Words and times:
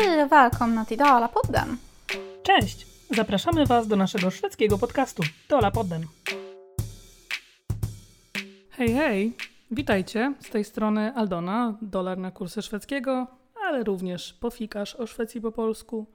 Hej 0.00 0.22
och 0.22 0.32
välkomna 0.32 0.84
till 0.84 0.98
Dalapodden! 0.98 1.76
Cześć! 2.42 2.86
Zapraszamy 3.10 3.66
Was 3.66 3.86
do 3.86 3.96
naszego 3.96 4.30
szwedzkiego 4.30 4.78
podcastu 4.78 5.22
Dolapodden. 5.48 6.06
Hej, 8.70 8.92
hej! 8.94 9.36
Witajcie, 9.70 10.34
z 10.40 10.50
tej 10.50 10.64
strony 10.64 11.12
Aldona, 11.14 11.78
dolar 11.82 12.18
na 12.18 12.30
kursy 12.30 12.62
szwedzkiego, 12.62 13.26
ale 13.66 13.84
również 13.84 14.32
pofikasz 14.32 14.94
o 14.94 15.06
Szwecji 15.06 15.40
po 15.40 15.52
polsku. 15.52 16.06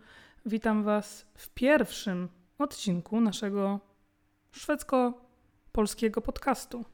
Witam 0.46 0.84
Was 0.84 1.26
w 1.36 1.50
pierwszym 1.50 2.30
odcinku 2.58 3.22
naszego 3.22 3.80
szwedzko-polskiego 4.52 6.22
podcastu. 6.22 6.86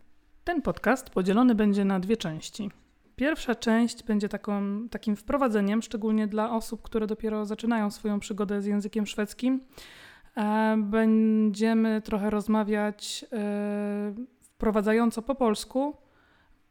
Ten 0.43 0.61
podcast 0.61 1.09
podzielony 1.09 1.55
będzie 1.55 1.85
na 1.85 1.99
dwie 1.99 2.17
części. 2.17 2.71
Pierwsza 3.15 3.55
część 3.55 4.03
będzie 4.03 4.29
taką, 4.29 4.61
takim 4.89 5.15
wprowadzeniem, 5.15 5.81
szczególnie 5.81 6.27
dla 6.27 6.51
osób, 6.51 6.81
które 6.81 7.07
dopiero 7.07 7.45
zaczynają 7.45 7.91
swoją 7.91 8.19
przygodę 8.19 8.61
z 8.61 8.65
językiem 8.65 9.05
szwedzkim. 9.05 9.61
E, 10.37 10.75
będziemy 10.77 12.01
trochę 12.01 12.29
rozmawiać 12.29 13.25
e, 13.31 14.13
wprowadzająco 14.41 15.21
po 15.21 15.35
polsku. 15.35 15.97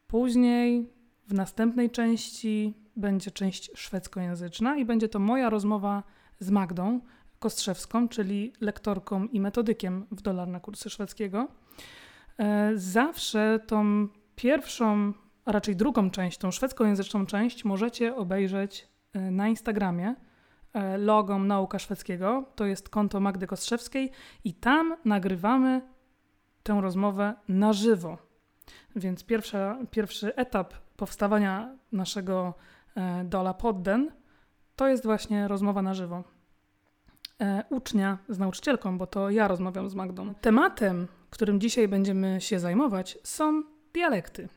Później 0.07 0.93
w 1.29 1.35
następnej 1.35 1.91
części 1.91 2.75
będzie 2.97 3.31
część 3.31 3.71
szwedzkojęzyczna 3.75 4.77
i 4.77 4.85
będzie 4.85 5.09
to 5.09 5.19
moja 5.19 5.51
rozmowa 5.51 6.03
z 6.39 6.51
Magdą 6.51 7.01
Kostrzewską, 7.39 8.09
czyli 8.09 8.53
lektorką 8.61 9.25
i 9.25 9.41
metodykiem 9.41 10.07
w 10.11 10.23
Dolar 10.23 10.49
na 10.49 10.61
kursy 10.61 10.91
szwedzkiego. 10.91 11.49
E, 12.39 12.73
zawsze 12.75 13.61
tą 13.67 14.09
pierwszą, 14.37 15.13
a 15.45 15.53
raczej 15.53 15.77
drugą 15.77 16.11
część, 16.11 16.39
tą 16.39 16.51
szwedzkojęzyczną 16.51 17.27
część 17.27 17.65
możecie 17.65 18.17
obejrzeć 18.17 18.89
e, 19.13 19.31
na 19.31 19.49
Instagramie 19.49 20.15
e, 20.73 20.99
logą 20.99 21.39
Nauka 21.39 21.79
Szwedzkiego. 21.79 22.45
To 22.57 22.65
jest 22.65 22.89
konto 22.89 23.21
Magdy 23.21 23.47
Kostrzewskiej 23.47 24.11
i 24.45 24.55
tam 24.55 24.97
nagrywamy 25.05 25.83
tę 26.63 26.81
rozmowę 26.81 27.35
na 27.49 27.73
żywo. 27.73 28.19
Więc 28.97 29.25
pierwsza, 29.25 29.79
pierwszy 29.91 30.35
etap 30.35 30.75
powstawania 30.97 31.77
naszego 31.93 32.55
Dola 33.25 33.55
Podden 33.55 34.11
to 34.77 34.89
jest 34.89 35.05
właśnie 35.05 35.49
rozmowa 35.49 35.83
na 35.83 35.95
żywo. 35.95 36.25
Ucznia 37.71 38.19
z 38.29 38.39
nauczycielką, 38.39 38.99
bo 38.99 39.07
to 39.07 39.31
ja 39.31 39.49
rozmawiam 39.49 39.91
z 39.91 39.95
Magdą. 39.95 40.35
Tematem 40.35 41.07
którym 41.33 41.61
dzisiaj 41.61 41.89
będziemy 41.89 42.41
się 42.41 42.61
zajmować, 42.61 43.19
są 43.23 43.63
dialekty. 43.93 44.49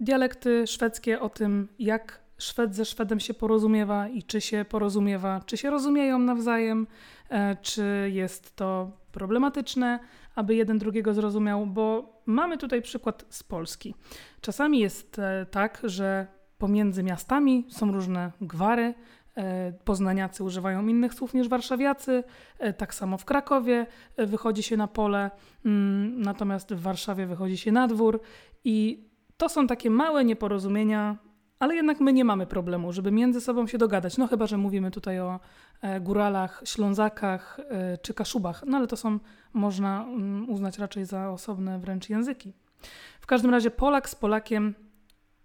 Dialekty 0.00 0.66
szwedzkie 0.66 1.20
o 1.20 1.28
tym, 1.28 1.68
jak 1.78 2.20
Szwed 2.38 2.74
ze 2.74 2.84
Szwedem 2.84 3.20
się 3.20 3.34
porozumiewa 3.34 4.08
i 4.08 4.22
czy 4.22 4.40
się 4.40 4.64
porozumiewa, 4.68 5.40
czy 5.46 5.56
się 5.56 5.70
rozumieją 5.70 6.18
nawzajem, 6.18 6.86
e, 7.28 7.56
czy 7.56 8.10
jest 8.12 8.56
to 8.56 8.90
problematyczne, 9.12 9.98
aby 10.34 10.54
jeden 10.54 10.78
drugiego 10.78 11.14
zrozumiał, 11.14 11.66
bo 11.66 12.12
mamy 12.26 12.58
tutaj 12.58 12.82
przykład 12.82 13.24
z 13.28 13.42
Polski. 13.42 13.94
Czasami 14.40 14.78
jest 14.78 15.18
e, 15.18 15.46
tak, 15.50 15.80
że 15.84 16.26
pomiędzy 16.58 17.02
miastami 17.02 17.66
są 17.68 17.92
różne 17.92 18.32
gwary, 18.40 18.94
E, 19.36 19.72
poznaniacy 19.84 20.44
używają 20.44 20.86
innych 20.86 21.14
słów 21.14 21.34
niż 21.34 21.48
warszawiacy, 21.48 22.24
tak 22.76 22.94
samo 22.94 23.18
w 23.18 23.24
Krakowie 23.24 23.86
wychodzi 24.18 24.62
się 24.62 24.76
na 24.76 24.88
pole, 24.88 25.30
mm, 25.64 26.22
natomiast 26.22 26.74
w 26.74 26.80
Warszawie 26.80 27.26
wychodzi 27.26 27.56
się 27.56 27.72
na 27.72 27.88
dwór 27.88 28.20
i 28.64 29.09
to 29.40 29.48
są 29.48 29.66
takie 29.66 29.90
małe 29.90 30.24
nieporozumienia, 30.24 31.16
ale 31.58 31.74
jednak 31.74 32.00
my 32.00 32.12
nie 32.12 32.24
mamy 32.24 32.46
problemu, 32.46 32.92
żeby 32.92 33.10
między 33.12 33.40
sobą 33.40 33.66
się 33.66 33.78
dogadać. 33.78 34.18
No 34.18 34.26
chyba, 34.26 34.46
że 34.46 34.56
mówimy 34.56 34.90
tutaj 34.90 35.20
o 35.20 35.40
góralach, 36.00 36.62
ślązakach 36.64 37.60
czy 38.02 38.14
kaszubach, 38.14 38.62
no 38.66 38.76
ale 38.76 38.86
to 38.86 38.96
są, 38.96 39.18
można 39.52 40.04
mm, 40.04 40.50
uznać 40.50 40.78
raczej 40.78 41.04
za 41.04 41.30
osobne 41.30 41.78
wręcz 41.78 42.08
języki. 42.08 42.52
W 43.20 43.26
każdym 43.26 43.50
razie 43.50 43.70
Polak 43.70 44.08
z 44.08 44.14
Polakiem 44.14 44.74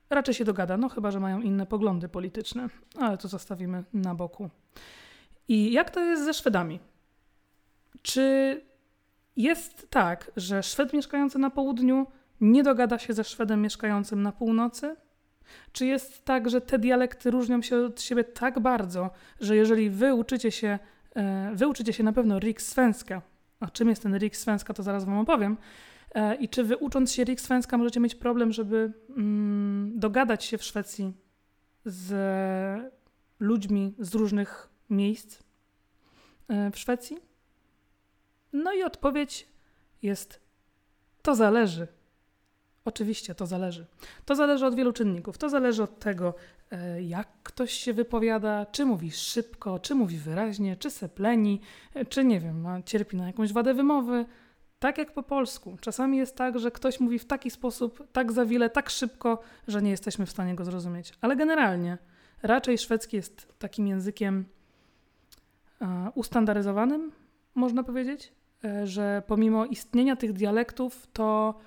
raczej 0.09 0.33
się 0.33 0.45
dogada, 0.45 0.77
no 0.77 0.89
chyba, 0.89 1.12
że 1.12 1.19
mają 1.19 1.41
inne 1.41 1.66
poglądy 1.66 2.09
polityczne, 2.09 2.67
ale 3.00 3.17
to 3.17 3.27
zostawimy 3.27 3.83
na 3.94 4.16
boku. 4.16 4.50
I 5.47 5.72
jak 5.72 5.89
to 5.89 6.00
jest 6.00 6.25
ze 6.25 6.33
Szwedami? 6.33 6.79
Czy 8.01 8.62
jest 9.35 9.89
tak, 9.89 10.31
że 10.38 10.63
Szwed 10.63 10.94
mieszkający 10.94 11.39
na 11.39 11.50
południu 11.50 12.07
nie 12.41 12.63
dogada 12.63 13.00
się 13.00 13.13
ze 13.13 13.23
Szwedem 13.23 13.62
mieszkającym 13.62 14.22
na 14.22 14.31
północy? 14.31 14.96
Czy 15.72 15.85
jest 15.85 16.25
tak, 16.25 16.50
że 16.50 16.62
te 16.62 16.79
dialekty 16.79 17.31
różnią 17.31 17.62
się 17.62 17.78
od 17.78 18.01
siebie 18.01 18.23
tak 18.23 18.59
bardzo, 18.59 19.09
że 19.41 19.56
jeżeli 19.56 19.90
wy 19.90 20.13
uczycie 20.13 20.51
się, 20.51 20.79
e, 21.16 21.51
wy 21.53 21.68
uczycie 21.68 21.94
się 21.94 22.03
na 22.03 22.13
pewno 22.13 22.40
Rikssvenska, 22.40 23.22
a 23.59 23.69
czym 23.69 23.90
jest 23.90 24.03
ten 24.03 24.18
Rikssvenska, 24.18 24.74
to 24.74 24.84
zaraz 24.84 25.06
wam 25.06 25.18
opowiem, 25.18 25.57
E, 26.16 26.35
I 26.35 26.50
czy 26.50 26.63
wy 26.63 26.78
ucząc 26.78 27.12
się 27.12 27.24
Rikssvenska 27.24 27.78
możecie 27.78 28.00
mieć 28.00 28.16
problem, 28.16 28.51
żeby 28.51 28.94
mm, 29.09 30.00
dogadać 30.00 30.44
się 30.44 30.57
w 30.57 30.63
Szwecji 30.63 31.13
z 31.85 32.94
ludźmi 33.40 33.95
z 34.00 34.16
różnych 34.16 34.69
miejsc 34.90 35.40
e, 36.47 36.72
w 36.72 36.79
Szwecji? 36.79 37.18
No 38.53 38.74
i 38.74 38.84
odpowiedź 38.84 39.47
jest: 40.01 40.40
to 41.22 41.35
zależy. 41.35 41.88
Oczywiście 42.85 43.35
to 43.35 43.46
zależy. 43.46 43.85
To 44.25 44.35
zależy 44.35 44.66
od 44.66 44.75
wielu 44.75 44.94
czynników. 44.94 45.38
To 45.38 45.50
zależy 45.50 45.84
od 45.84 46.00
tego, 46.00 46.34
e, 46.72 47.01
jak 47.01 47.28
ktoś 47.44 47.72
się 47.72 47.94
wypowiada, 47.94 48.66
czy 48.66 48.85
mówi 48.85 49.12
szybko, 49.12 49.79
czy 49.79 49.96
mówi 49.96 50.18
wyraźnie, 50.18 50.75
czy 50.75 50.91
sepleni, 50.91 51.62
czy 52.09 52.25
nie 52.25 52.40
wiem, 52.40 52.68
cierpi 52.85 53.18
na 53.18 53.28
jakąś 53.28 53.53
wadę 53.53 53.74
wymowy 53.74 54.25
tak 54.79 54.97
jak 54.97 55.13
po 55.13 55.24
polsku. 55.24 55.78
Czasami 55.81 56.18
jest 56.18 56.35
tak, 56.35 56.59
że 56.59 56.72
ktoś 56.72 57.00
mówi 57.00 57.19
w 57.19 57.25
taki 57.25 57.51
sposób, 57.51 58.07
tak 58.12 58.31
za 58.31 58.45
wiele, 58.45 58.69
tak 58.69 58.90
szybko, 58.90 59.40
że 59.68 59.81
nie 59.81 59.90
jesteśmy 59.90 60.25
w 60.25 60.31
stanie 60.31 60.56
go 60.56 60.66
zrozumieć. 60.66 61.13
Ale 61.22 61.35
generalnie 61.35 61.97
raczej 62.44 62.78
szwedzki 62.78 63.16
jest 63.16 63.59
takim 63.59 63.88
językiem 63.88 64.45
e, 65.81 66.12
ustandaryzowanym, 66.16 67.12
można 67.56 67.84
powiedzieć, 67.84 68.34
e, 68.63 68.88
że 68.88 69.24
pomimo 69.28 69.66
istnienia 69.66 70.16
tych 70.16 70.34
dialektów, 70.34 71.07
to 71.13 71.59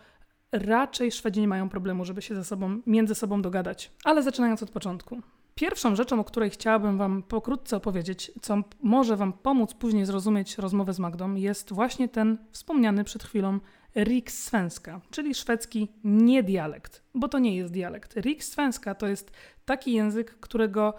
raczej 0.53 1.13
Szwedzi 1.13 1.41
nie 1.41 1.49
mają 1.49 1.69
problemu, 1.69 2.05
żeby 2.05 2.23
się 2.23 2.35
ze 2.35 2.45
sobą, 2.45 2.81
między 2.87 3.15
sobą 3.15 3.43
dogadać. 3.43 3.93
Ale 4.05 4.23
zaczynając 4.23 4.63
od 4.63 4.71
początku. 4.71 5.23
Pierwszą 5.55 5.97
rzeczą, 5.97 6.21
o 6.21 6.25
której 6.25 6.51
chciałabym 6.51 6.99
Wam 6.99 7.23
pokrótce 7.23 7.77
opowiedzieć, 7.77 8.33
co 8.43 8.63
może 8.83 9.17
Wam 9.17 9.33
pomóc 9.33 9.75
później 9.75 10.07
zrozumieć 10.07 10.59
rozmowę 10.59 10.93
z 10.93 10.99
Magdą, 10.99 11.35
jest 11.35 11.73
właśnie 11.73 12.09
ten 12.09 12.39
wspomniany 12.53 13.05
przed 13.05 13.25
chwilą 13.25 13.59
rikssvenska, 13.97 15.01
czyli 15.11 15.35
szwedzki 15.35 15.89
niedialekt, 16.05 17.03
bo 17.15 17.29
to 17.29 17.39
nie 17.39 17.57
jest 17.57 17.73
dialekt. 17.73 18.17
Rikssvenska 18.17 18.95
to 18.95 19.07
jest 19.07 19.31
taki 19.65 19.93
język, 19.93 20.41
którego 20.41 20.95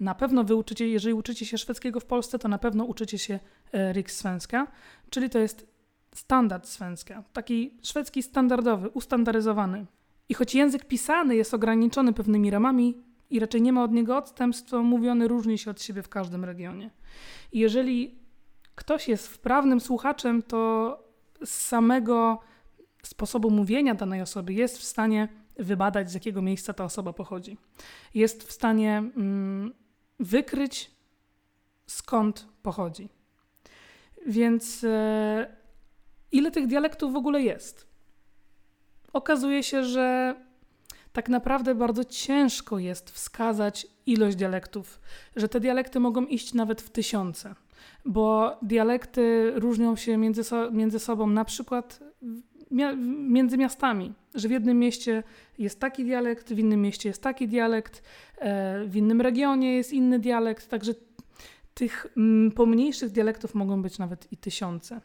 na 0.00 0.14
pewno 0.14 0.44
wy 0.44 0.54
uczycie, 0.54 0.88
jeżeli 0.88 1.14
uczycie 1.14 1.46
się 1.46 1.58
szwedzkiego 1.58 2.00
w 2.00 2.04
Polsce, 2.04 2.38
to 2.38 2.48
na 2.48 2.58
pewno 2.58 2.84
uczycie 2.84 3.18
się 3.18 3.38
e, 3.72 3.92
rikssvenska, 3.92 4.66
czyli 5.10 5.30
to 5.30 5.38
jest 5.38 5.75
standard 6.16 6.68
svenska, 6.68 7.22
taki 7.32 7.78
szwedzki 7.82 8.22
standardowy, 8.22 8.88
ustandaryzowany. 8.88 9.86
I 10.28 10.34
choć 10.34 10.54
język 10.54 10.84
pisany 10.84 11.36
jest 11.36 11.54
ograniczony 11.54 12.12
pewnymi 12.12 12.50
ramami, 12.50 13.02
i 13.30 13.40
raczej 13.40 13.62
nie 13.62 13.72
ma 13.72 13.84
od 13.84 13.92
niego 13.92 14.16
odstępstw, 14.16 14.70
to 14.70 14.82
mówiony 14.82 15.28
różni 15.28 15.58
się 15.58 15.70
od 15.70 15.82
siebie 15.82 16.02
w 16.02 16.08
każdym 16.08 16.44
regionie. 16.44 16.90
I 17.52 17.58
jeżeli 17.58 18.18
ktoś 18.74 19.08
jest 19.08 19.28
wprawnym 19.28 19.80
słuchaczem, 19.80 20.42
to 20.42 20.98
z 21.44 21.50
samego 21.50 22.40
sposobu 23.02 23.50
mówienia 23.50 23.94
danej 23.94 24.22
osoby 24.22 24.52
jest 24.52 24.78
w 24.78 24.84
stanie 24.84 25.28
wybadać, 25.56 26.10
z 26.10 26.14
jakiego 26.14 26.42
miejsca 26.42 26.72
ta 26.72 26.84
osoba 26.84 27.12
pochodzi. 27.12 27.58
Jest 28.14 28.42
w 28.42 28.52
stanie 28.52 28.98
mm, 28.98 29.72
wykryć, 30.20 30.90
skąd 31.86 32.48
pochodzi. 32.62 33.08
Więc 34.26 34.84
e, 34.84 35.56
ile 36.32 36.50
tych 36.50 36.66
dialektów 36.66 37.12
w 37.12 37.16
ogóle 37.16 37.42
jest? 37.42 37.86
Okazuje 39.12 39.62
się, 39.62 39.84
że 39.84 40.34
tak 41.12 41.28
naprawdę 41.28 41.74
bardzo 41.74 42.04
ciężko 42.04 42.78
jest 42.78 43.10
wskazać 43.10 43.86
ilość 44.06 44.36
dialektów, 44.36 45.00
że 45.36 45.48
te 45.48 45.60
dialekty 45.60 46.00
mogą 46.00 46.26
iść 46.26 46.54
nawet 46.54 46.82
w 46.82 46.90
tysiące, 46.90 47.54
bo 48.04 48.56
dialekty 48.62 49.52
różnią 49.54 49.96
się 49.96 50.16
między, 50.16 50.44
so, 50.44 50.70
między 50.70 50.98
sobą 50.98 51.26
na 51.26 51.44
przykład 51.44 52.00
między 53.28 53.58
miastami, 53.58 54.12
że 54.34 54.48
w 54.48 54.50
jednym 54.50 54.78
mieście 54.78 55.22
jest 55.58 55.80
taki 55.80 56.04
dialekt, 56.04 56.52
w 56.52 56.58
innym 56.58 56.82
mieście 56.82 57.08
jest 57.08 57.22
taki 57.22 57.48
dialekt, 57.48 58.02
e, 58.38 58.84
w 58.84 58.96
innym 58.96 59.20
regionie 59.20 59.76
jest 59.76 59.92
inny 59.92 60.18
dialekt, 60.18 60.68
także 60.68 60.94
tych 61.76 62.06
mm, 62.16 62.52
pomniejszych 62.52 63.10
dialektów 63.10 63.54
mogą 63.54 63.82
być 63.82 63.98
nawet 63.98 64.32
i 64.32 64.36
tysiące. 64.36 65.00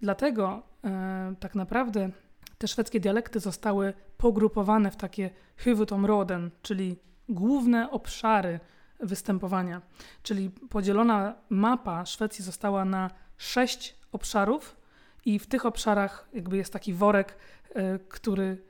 Dlatego 0.00 0.62
e, 0.84 1.34
tak 1.40 1.54
naprawdę 1.54 2.10
te 2.58 2.68
szwedzkie 2.68 3.00
dialekty 3.00 3.40
zostały 3.40 3.92
pogrupowane 4.16 4.90
w 4.90 4.96
takie 4.96 5.30
huvudområden, 5.64 6.50
czyli 6.62 6.96
główne 7.28 7.90
obszary 7.90 8.60
występowania. 9.00 9.82
Czyli 10.22 10.50
podzielona 10.50 11.34
mapa 11.48 12.06
Szwecji 12.06 12.44
została 12.44 12.84
na 12.84 13.10
sześć 13.36 13.96
obszarów 14.12 14.76
i 15.24 15.38
w 15.38 15.46
tych 15.46 15.66
obszarach 15.66 16.28
jakby 16.32 16.56
jest 16.56 16.72
taki 16.72 16.94
worek, 16.94 17.36
e, 17.74 17.98
który 17.98 18.62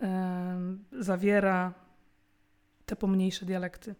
e, 0.00 0.76
zawiera 0.92 1.83
te 2.86 2.96
pomniejsze 2.96 3.46
dialekty. 3.46 3.94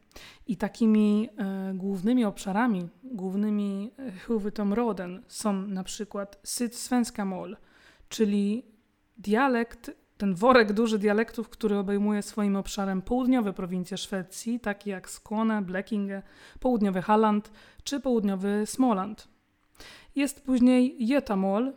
I 0.46 0.56
takimi 0.56 1.28
e, 1.38 1.74
głównymi 1.74 2.24
obszarami, 2.24 2.88
głównymi 3.04 3.92
huvudtområden 4.26 5.22
są 5.28 5.52
na 5.52 5.84
przykład 5.84 6.40
Sydsvenska 6.42 7.24
Mål, 7.24 7.56
czyli 8.08 8.62
dialekt, 9.18 9.90
ten 10.16 10.34
worek 10.34 10.72
duży 10.72 10.98
dialektów, 10.98 11.48
który 11.48 11.76
obejmuje 11.78 12.22
swoim 12.22 12.56
obszarem 12.56 13.02
południowe 13.02 13.52
prowincje 13.52 13.96
Szwecji, 13.96 14.60
takie 14.60 14.90
jak 14.90 15.10
Skåne, 15.10 15.62
Blekinge, 15.62 16.22
południowy 16.60 17.02
Halland 17.02 17.50
czy 17.84 18.00
południowy 18.00 18.62
Småland. 18.66 19.28
Jest 20.16 20.44
później 20.44 20.98
Götamål, 21.08 21.72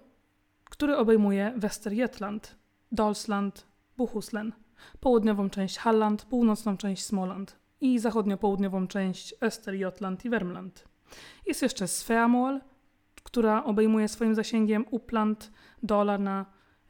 który 0.64 0.98
obejmuje 0.98 1.54
Westerjetland, 1.58 2.56
Dalsland, 2.92 3.66
Bohuslän, 3.98 4.52
południową 5.00 5.50
część 5.50 5.78
Halland, 5.78 6.26
północną 6.26 6.78
część 6.78 7.06
Småland 7.06 7.60
i 7.82 8.00
zachodnio-południową 8.00 8.88
część 8.88 9.36
Östergötland 9.42 10.26
i 10.26 10.30
Värmland. 10.30 10.88
Jest 11.46 11.62
jeszcze 11.62 11.88
Sveamål, 11.88 12.62
która 13.24 13.64
obejmuje 13.64 14.08
swoim 14.08 14.36
zasięgiem 14.36 14.86
Uppland, 14.92 15.52
Dalarna, 15.84 16.46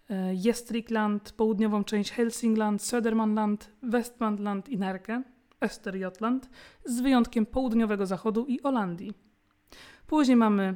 e, 0.09 0.35
Gästrikland, 0.35 1.19
południową 1.37 1.83
część 1.83 2.11
Hälsingland, 2.11 2.81
Södermanland, 2.81 3.69
Westmanland 3.83 4.69
i 4.69 4.77
Närke, 4.77 5.23
Östergötland, 5.61 6.39
z 6.85 7.01
wyjątkiem 7.01 7.45
południowego 7.45 8.05
zachodu 8.05 8.45
i 8.45 8.59
Holandii. 8.59 9.13
Później 10.07 10.37
mamy 10.37 10.75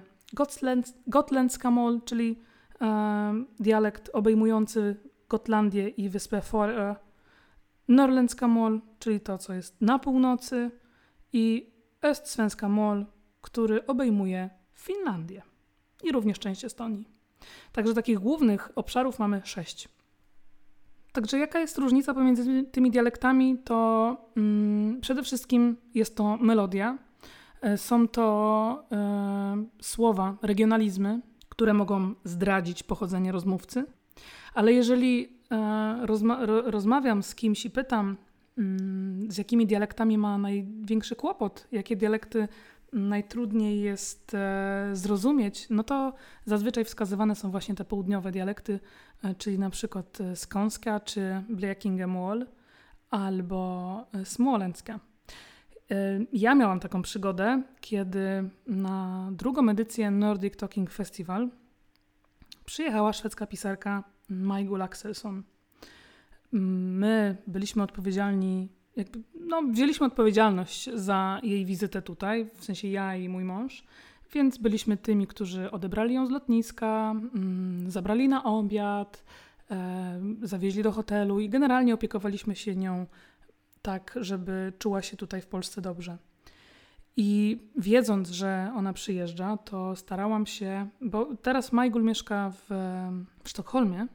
Gotländska 1.08 1.72
Mol, 1.72 2.02
czyli 2.06 2.40
e, 2.82 3.44
dialekt 3.60 4.10
obejmujący 4.14 4.96
Gotlandię 5.32 5.90
i 5.90 6.10
wyspę 6.10 6.40
Fårö. 6.40 6.96
Norrländska 7.88 8.48
Mol, 8.48 8.82
czyli 9.00 9.20
to, 9.20 9.38
co 9.38 9.54
jest 9.54 9.82
na 9.82 10.00
północy 10.00 10.72
i 11.34 11.72
Östsvenska 12.02 12.70
Mol, 12.70 13.06
który 13.42 13.86
obejmuje 13.86 14.50
Finlandię 14.74 15.42
i 16.04 16.12
również 16.12 16.40
część 16.40 16.66
Estonii. 16.66 17.08
Także 17.72 17.94
takich 17.94 18.20
głównych 18.20 18.70
obszarów 18.76 19.20
mamy 19.20 19.42
sześć. 19.44 19.90
Także 21.12 21.40
jaka 21.40 21.60
jest 21.60 21.78
różnica 21.78 22.14
pomiędzy 22.14 22.64
tymi 22.64 22.92
dialektami? 22.92 23.58
To 23.58 24.18
mm, 24.38 25.02
przede 25.02 25.24
wszystkim 25.24 25.78
jest 25.94 26.18
to 26.18 26.38
melodia. 26.38 26.98
E, 27.62 27.78
są 27.78 28.08
to 28.08 28.86
e, 28.92 29.66
słowa, 29.82 30.38
regionalizmy, 30.42 31.22
które 31.50 31.74
mogą 31.74 32.14
zdradzić 32.24 32.84
pochodzenie 32.84 33.32
rozmówcy. 33.32 33.86
Ale 34.54 34.74
jeżeli 34.74 35.38
e, 35.52 36.06
rozma 36.06 36.46
rozmawiam 36.46 37.24
z 37.24 37.36
kimś 37.36 37.66
i 37.66 37.70
pytam, 37.70 38.18
mm, 38.58 39.32
z 39.32 39.38
jakimi 39.38 39.68
dialektami 39.68 40.18
ma 40.18 40.38
największy 40.38 41.16
kłopot, 41.16 41.68
jakie 41.72 41.96
dialekty 41.96 42.48
najtrudniej 42.94 43.82
jest 43.82 44.34
e, 44.34 44.90
zrozumieć, 44.94 45.68
no 45.70 45.84
to 45.84 46.14
zazwyczaj 46.46 46.86
wskazywane 46.86 47.36
są 47.36 47.52
właśnie 47.52 47.76
te 47.76 47.86
południowe 47.86 48.32
dialekty, 48.32 48.80
e, 49.24 49.36
czyli 49.36 49.60
na 49.60 49.70
przykład 49.70 50.18
skąska 50.36 51.00
czy 51.00 51.44
Blekingemol 51.50 52.46
albo 53.10 54.06
smoleńska. 54.24 55.00
Ja 56.34 56.56
miałam 56.56 56.80
taką 56.80 57.02
przygodę, 57.02 57.62
kiedy 57.82 58.50
na 58.68 59.30
drugą 59.32 59.70
edycję 59.70 60.12
Nordic 60.12 60.56
Talking 60.56 60.92
Festival 60.92 61.50
przyjechała 62.66 63.14
szwedzka 63.14 63.48
pisarka 63.48 64.04
Majgul 64.30 64.82
Axelsson. 64.82 65.44
My 66.52 67.38
byliśmy 67.48 67.84
odpowiedzialni, 67.84 68.70
jakby, 68.96 69.20
no, 69.40 69.62
wzięliśmy 69.62 70.06
odpowiedzialność 70.06 70.90
za 70.94 71.40
jej 71.44 71.66
wizytę 71.66 72.02
tutaj, 72.02 72.50
w 72.56 72.66
sensie 72.66 72.88
ja 72.88 73.16
i 73.16 73.30
mój 73.30 73.44
mąż, 73.44 73.84
więc 74.34 74.58
byliśmy 74.58 74.98
tymi, 74.98 75.28
którzy 75.28 75.72
odebrali 75.72 76.14
ją 76.14 76.28
z 76.28 76.30
lotniska, 76.30 77.12
mm, 77.12 77.92
zabrali 77.92 78.30
na 78.30 78.44
obiad, 78.44 79.24
e, 79.72 80.22
zawieźli 80.42 80.84
do 80.84 80.92
hotelu 80.92 81.40
i 81.40 81.50
generalnie 81.50 81.94
opiekowaliśmy 81.94 82.56
się 82.56 82.76
nią 82.76 83.06
tak, 83.82 84.18
żeby 84.22 84.74
czuła 84.80 85.02
się 85.02 85.18
tutaj 85.18 85.42
w 85.42 85.48
Polsce 85.48 85.82
dobrze. 85.82 86.18
I 87.18 87.60
wiedząc, 87.78 88.30
że 88.30 88.72
ona 88.76 88.94
przyjeżdża, 88.94 89.58
to 89.58 89.96
starałam 89.96 90.46
się, 90.46 90.88
bo 91.02 91.36
teraz 91.36 91.72
Majgul 91.72 92.04
mieszka 92.04 92.52
w, 92.52 92.66
w 93.44 93.50
Sztokholmie, 93.50 94.08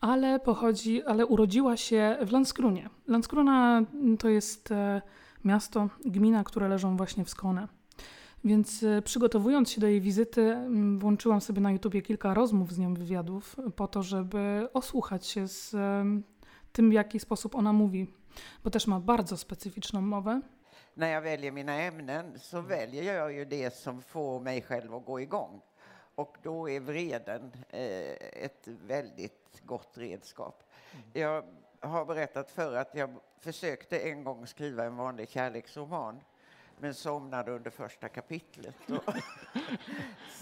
ale 0.00 0.40
pochodzi, 0.40 1.02
ale 1.02 1.26
urodziła 1.26 1.76
się 1.76 2.16
w 2.26 2.32
Landskrunie. 2.32 2.90
Landskrona 3.06 3.82
to 4.18 4.28
jest 4.28 4.72
e, 4.72 5.02
miasto, 5.44 5.88
gmina, 6.04 6.44
które 6.44 6.68
leżą 6.68 6.96
właśnie 6.96 7.24
w 7.24 7.30
Skone. 7.30 7.68
Więc 8.44 8.82
e, 8.82 9.02
przygotowując 9.02 9.70
się 9.70 9.80
do 9.80 9.86
jej 9.86 10.00
wizyty, 10.00 10.56
włączyłam 10.98 11.40
sobie 11.40 11.60
na 11.60 11.72
YouTubie 11.72 12.02
kilka 12.02 12.34
rozmów 12.34 12.72
z 12.72 12.78
nią, 12.78 12.94
wywiadów, 12.94 13.56
po 13.76 13.88
to, 13.88 14.02
żeby 14.02 14.68
osłuchać 14.72 15.26
się 15.26 15.48
z 15.48 15.76
tym, 16.72 16.90
w 16.90 16.92
jaki 16.92 17.20
sposób 17.20 17.54
ona 17.54 17.72
mówi, 17.72 18.06
bo 18.64 18.70
też 18.70 18.86
ma 18.86 19.00
bardzo 19.00 19.36
specyficzną 19.36 20.00
mowę. 20.00 20.40
När 20.94 21.12
jag 21.12 21.20
väljer 21.20 21.52
mina 21.52 21.74
ämnen 21.74 22.38
så 22.38 22.60
väljer 22.60 23.14
jag 23.14 23.32
ju 23.32 23.44
det 23.44 23.74
som 23.74 24.02
får 24.02 24.40
mig 24.40 24.62
själv 24.62 24.94
att 24.94 25.04
gå 25.04 25.20
igång. 25.20 25.60
Och 26.14 26.36
då 26.42 26.70
är 26.70 26.80
vreden 26.80 27.52
eh, 27.68 28.44
ett 28.44 28.68
väldigt 28.86 29.60
gott 29.62 29.98
redskap. 29.98 30.62
Mm. 30.92 31.04
Jag 31.12 31.44
har 31.80 32.04
berättat 32.04 32.50
för 32.50 32.76
att 32.76 32.94
jag 32.94 33.10
försökte 33.40 33.98
en 33.98 34.24
gång 34.24 34.46
skriva 34.46 34.84
en 34.84 34.96
vanlig 34.96 35.28
kärleksroman 35.28 36.20
men 36.78 36.94
somnade 36.94 37.52
under 37.52 37.70
första 37.70 38.08
kapitlet. 38.08 38.74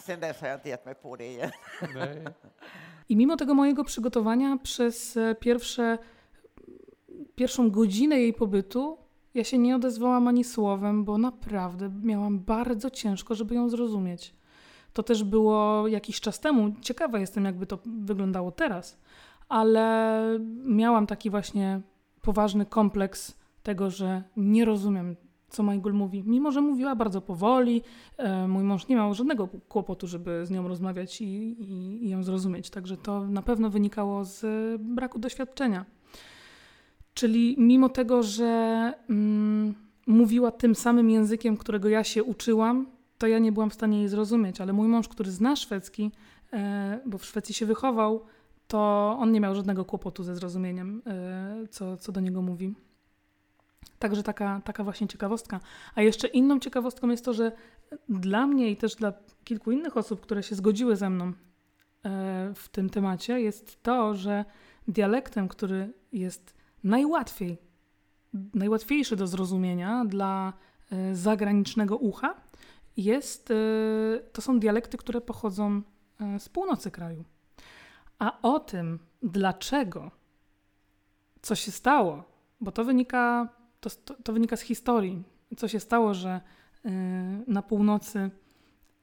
Sen 0.03 0.21
dess 0.21 0.41
har 0.41 0.49
jag 0.49 0.57
inte 0.57 0.69
gett 0.69 0.85
mig 0.85 0.95
på 0.95 1.17
det 1.17 1.27
igen. 1.27 1.51
I 3.07 3.17
mimo 3.17 3.37
tego 3.37 3.55
mojego 3.55 3.85
przygotowania 3.85 4.59
przez 4.63 5.17
e, 5.17 5.35
pierwsze, 5.35 5.99
pierwszą 7.37 7.71
godzinę 7.71 8.21
jej 8.21 8.33
pobytu 8.33 8.99
ja 9.35 9.45
się 9.45 9.59
nie 9.59 9.77
odezwałam 9.77 10.29
ani 10.29 10.45
słowem, 10.45 11.05
bo 11.05 11.19
naprawdę 11.19 11.91
miałam 12.03 12.39
bardzo 12.39 12.91
ciężko, 12.91 13.35
żeby 13.35 13.55
ją 13.55 13.69
zrozumieć. 13.69 14.35
To 14.93 15.03
też 15.03 15.25
było 15.25 15.89
jakiś 15.89 16.21
czas 16.21 16.41
temu. 16.41 16.73
Ciekawa 16.81 17.19
jestem, 17.19 17.45
jakby 17.45 17.67
to 17.67 17.79
wyglądało 17.87 18.51
teraz, 18.51 18.99
ale 19.49 20.23
miałam 20.65 21.07
taki 21.07 21.31
właśnie 21.31 21.81
poważny 22.23 22.67
kompleks 22.67 23.39
tego, 23.63 23.91
że 23.91 24.23
nie 24.37 24.65
rozumiem, 24.65 25.17
co 25.49 25.63
Majgul 25.63 25.93
mówi. 25.93 26.23
Mimo, 26.27 26.53
że 26.53 26.61
mówiła 26.61 26.97
bardzo 26.97 27.21
powoli, 27.21 27.83
e, 28.17 28.49
mój 28.49 28.65
mąż 28.65 28.89
nie 28.89 28.97
miał 28.97 29.15
żadnego 29.15 29.49
kłopotu, 29.69 30.07
żeby 30.07 30.47
z 30.47 30.51
nią 30.51 30.69
rozmawiać 30.69 31.21
i, 31.21 31.25
i, 31.63 32.05
i 32.05 32.09
ją 32.09 32.23
zrozumieć. 32.23 32.71
Także 32.71 32.97
to 32.97 33.27
na 33.27 33.43
pewno 33.43 33.71
wynikało 33.71 34.25
z 34.25 34.43
braku 34.83 35.19
doświadczenia. 35.19 35.85
Czyli 37.15 37.55
mimo 37.59 37.89
tego, 37.89 38.23
że 38.23 38.93
mm, 39.11 39.75
mówiła 40.07 40.51
tym 40.51 40.75
samym 40.75 41.11
językiem, 41.11 41.57
którego 41.57 41.89
ja 41.89 42.05
się 42.05 42.25
uczyłam, 42.25 42.87
to 43.19 43.27
ja 43.27 43.39
nie 43.39 43.53
byłam 43.53 43.71
w 43.71 43.75
stanie 43.75 43.99
jej 43.99 44.09
zrozumieć, 44.09 44.61
ale 44.61 44.73
mój 44.73 44.89
mąż, 44.89 45.09
który 45.09 45.31
zna 45.31 45.57
szwedzki, 45.57 46.11
e, 46.53 47.01
bo 47.07 47.19
w 47.19 47.25
Szwecji 47.25 47.55
się 47.55 47.67
wychował, 47.67 48.25
to 48.69 49.17
on 49.21 49.33
nie 49.33 49.41
miał 49.41 49.55
żadnego 49.55 49.85
kłopotu 49.85 50.23
ze 50.23 50.35
zrozumieniem, 50.35 51.03
e, 51.07 51.67
co, 51.71 51.97
co 51.97 52.13
do 52.13 52.21
niego 52.21 52.43
mówi. 52.43 52.75
Także 53.99 54.23
taka, 54.23 54.61
taka 54.65 54.85
właśnie 54.85 55.09
ciekawostka. 55.09 55.61
A 55.95 56.03
jeszcze 56.03 56.29
inną 56.29 56.61
ciekawostką 56.61 57.09
jest 57.09 57.25
to, 57.25 57.33
że 57.33 57.53
dla 58.09 58.47
mnie 58.47 58.71
i 58.71 58.77
też 58.77 58.95
dla 58.95 59.13
kilku 59.45 59.71
innych 59.71 59.97
osób, 59.97 60.21
które 60.21 60.43
się 60.43 60.55
zgodziły 60.55 60.97
ze 60.97 61.11
mną 61.11 61.27
e, 61.27 61.33
w 62.55 62.69
tym 62.69 62.91
temacie, 62.91 63.41
jest 63.41 63.83
to, 63.83 64.15
że 64.15 64.45
dialektem, 64.89 65.49
który 65.49 65.93
jest 66.13 66.60
najłatwiej, 66.85 67.59
najłatwiejszy 68.55 69.17
do 69.17 69.27
zrozumienia 69.27 70.05
dla 70.05 70.53
e, 70.91 71.15
zagranicznego 71.15 71.97
ucha 71.97 72.35
jest, 72.97 73.51
e, 73.51 73.55
to 74.33 74.43
są 74.43 74.61
dialekty, 74.61 74.97
które 74.97 75.21
pochodzą 75.21 75.83
e, 76.21 76.39
z 76.39 76.49
północy 76.49 76.91
kraju. 76.91 77.25
A 78.19 78.43
o 78.43 78.61
tym, 78.61 78.99
dlaczego, 79.23 80.11
co 81.43 81.55
się 81.55 81.71
stało, 81.71 82.25
bo 82.61 82.73
to 82.73 82.85
wynika, 82.85 83.49
to, 83.81 83.91
to 84.25 84.33
wynika 84.33 84.57
z 84.57 84.61
historii, 84.61 85.23
co 85.57 85.69
się 85.69 85.81
stało, 85.81 86.15
że 86.15 86.41
na 87.47 87.63
północy 87.63 88.31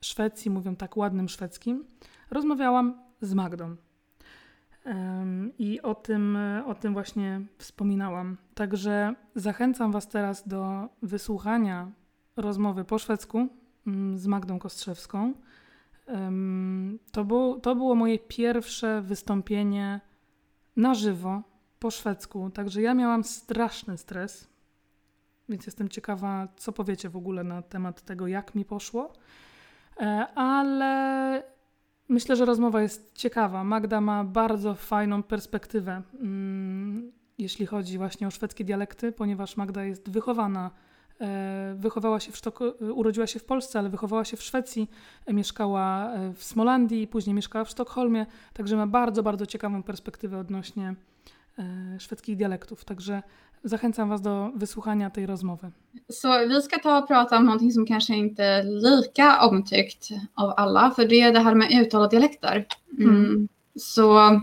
Szwecji 0.01 0.51
mówią 0.51 0.75
tak 0.75 0.97
ładnym 0.97 1.29
szwedzkim, 1.29 1.85
rozmawiałam 2.31 3.01
z 3.21 3.33
Magdą. 3.33 3.75
I 5.59 5.81
o 5.81 5.95
tym, 5.95 6.37
o 6.65 6.75
tym 6.75 6.93
właśnie 6.93 7.41
wspominałam. 7.57 8.37
Także 8.55 9.13
zachęcam 9.35 9.91
Was 9.91 10.07
teraz 10.07 10.47
do 10.47 10.89
wysłuchania 11.01 11.91
rozmowy 12.35 12.85
po 12.85 12.99
szwedzku 12.99 13.47
mm, 13.87 14.17
z 14.17 14.27
Magdą 14.27 14.59
Kostrzewską. 14.59 15.33
To, 17.11 17.25
był, 17.25 17.59
to 17.59 17.75
było 17.75 17.95
moje 17.95 18.19
pierwsze 18.19 19.01
wystąpienie 19.01 20.01
na 20.75 20.93
żywo 20.93 21.41
po 21.79 21.91
szwedzku, 21.91 22.49
także 22.49 22.81
ja 22.81 22.93
miałam 22.93 23.23
straszny 23.23 23.97
stres, 23.97 24.49
więc 25.49 25.65
jestem 25.65 25.89
ciekawa, 25.89 26.47
co 26.57 26.71
powiecie 26.71 27.09
w 27.09 27.15
ogóle 27.15 27.43
na 27.43 27.61
temat 27.61 28.01
tego, 28.01 28.27
jak 28.27 28.55
mi 28.55 28.65
poszło. 28.65 29.13
E, 29.99 30.27
ale 30.35 31.43
myślę, 32.09 32.35
że 32.35 32.45
rozmowa 32.45 32.81
jest 32.81 33.13
ciekawa. 33.13 33.63
Magda 33.63 34.01
ma 34.01 34.23
bardzo 34.23 34.75
fajną 34.75 35.23
perspektywę, 35.23 36.01
mm, 36.19 37.11
jeśli 37.37 37.65
chodzi 37.65 37.97
właśnie 37.97 38.27
o 38.27 38.31
szwedzkie 38.31 38.63
dialekty, 38.63 39.11
ponieważ 39.11 39.57
Magda 39.57 39.83
jest 39.83 40.09
wychowana 40.09 40.71
E, 41.21 41.75
wychowała 41.77 42.19
się 42.19 42.31
w 42.31 42.37
Sztok 42.37 42.59
urodziła 42.79 43.27
się 43.27 43.39
w 43.39 43.45
Polsce, 43.45 43.79
ale 43.79 43.89
wychowała 43.89 44.25
się 44.25 44.37
w 44.37 44.43
Szwecji, 44.43 44.89
e, 45.25 45.33
mieszkała 45.33 46.13
e, 46.13 46.33
w 46.33 46.43
Smolandii, 46.43 47.07
później 47.07 47.33
mieszkała 47.33 47.65
w 47.65 47.69
Sztokholmie, 47.69 48.25
także 48.53 48.75
ma 48.75 48.87
bardzo, 48.87 49.23
bardzo 49.23 49.45
ciekawą 49.45 49.83
perspektywę 49.83 50.39
odnośnie 50.39 50.95
szwedzkich 51.99 52.37
dialektów. 52.37 52.85
Także 52.85 53.23
zachęcam 53.63 54.09
Was 54.09 54.21
do 54.21 54.51
wysłuchania 54.55 55.09
tej 55.09 55.25
rozmowy. 55.25 55.71
Så 56.09 56.47
vi 56.47 56.61
ska 56.61 56.79
ta 56.79 56.97
och 56.97 57.07
prata 57.07 57.37
om 57.37 57.45
någonting 57.45 57.71
som 57.71 57.85
kanske 57.85 58.15
inte 58.15 58.43
är 58.43 58.63
lika 58.63 59.41
omtyckt 59.41 60.09
av 60.33 60.53
alla, 60.57 60.91
för 60.91 61.07
det 61.07 61.21
är 61.21 61.33
det 61.33 61.39
här 61.39 61.55
med 61.55 61.71
uttal 61.71 62.01
och 62.01 62.09
dialekter. 62.09 62.65
Mm. 62.97 63.09
Mm. 63.09 63.47
Så 63.75 64.39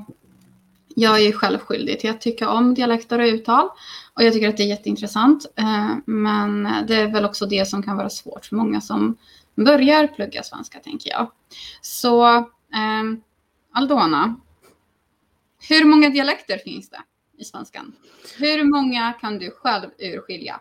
jag 0.95 1.21
är 1.21 1.33
själv 1.33 1.59
skyldig 1.59 2.01
till 2.01 2.11
att 2.11 2.21
tycka 2.21 2.49
om 2.49 2.75
dialekter 2.75 3.19
och 3.19 3.27
uttal. 3.27 3.69
Och 4.15 4.23
jag 4.23 4.33
tycker 4.33 4.49
att 4.49 4.57
det 4.57 4.63
är 4.63 4.67
jätteintressant. 4.69 5.47
Eh, 5.57 5.91
men 6.05 6.69
det 6.89 6.95
är 6.95 7.13
väl 7.13 7.25
också 7.25 7.47
det 7.47 7.69
som 7.69 7.83
kan 7.83 7.97
vara 7.97 8.11
svårt 8.11 8.47
för 8.47 8.57
många 8.57 8.81
som 8.81 9.17
börjar 9.55 10.07
plugga 10.07 10.43
svenska, 10.43 10.79
tänker 10.79 11.11
jag. 11.11 11.31
Så 11.81 12.37
eh, 12.37 13.03
Aldona, 13.73 14.37
hur 15.69 15.85
många 15.85 16.11
dialekter 16.11 16.59
finns 16.59 16.91
det 16.91 17.01
i 17.39 17.45
svenskan? 17.45 17.93
Hur 18.39 18.65
många 18.65 19.13
kan 19.13 19.39
du 19.39 19.51
själv 19.51 19.91
urskilja? 19.99 20.61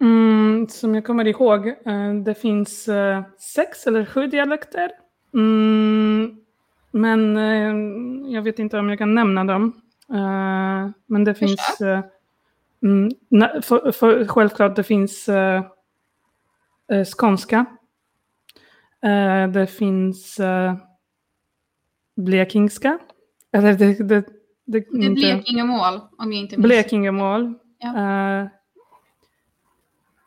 Mm, 0.00 0.68
som 0.68 0.94
jag 0.94 1.04
kommer 1.04 1.26
ihåg, 1.26 1.66
eh, 1.68 2.14
det 2.24 2.34
finns 2.34 2.88
eh, 2.88 3.22
sex 3.38 3.86
eller 3.86 4.04
sju 4.04 4.26
dialekter. 4.26 4.90
Mm, 5.34 6.36
men 6.90 7.36
eh, 7.36 8.32
jag 8.34 8.42
vet 8.42 8.58
inte 8.58 8.78
om 8.78 8.88
jag 8.88 8.98
kan 8.98 9.14
nämna 9.14 9.44
dem. 9.44 9.80
Men 11.06 11.24
det 11.24 11.34
finns... 11.34 11.78
Mm, 12.82 13.10
för, 13.62 13.92
för, 13.92 14.26
självklart, 14.26 14.76
det 14.76 14.82
finns 14.82 15.28
skånska. 17.16 17.66
Det 19.52 19.66
finns 19.66 20.40
blekingska. 22.16 22.98
Eller 23.52 23.72
det, 23.72 24.08
det, 24.08 24.24
det, 24.72 24.86
det 24.90 25.06
är 25.06 25.10
Blekingemål, 25.10 26.00
om 26.18 26.32
jag 26.32 26.40
inte 26.40 26.56
minns. 26.56 26.66
Blekingemål. 26.66 27.54
Ja. 27.78 28.48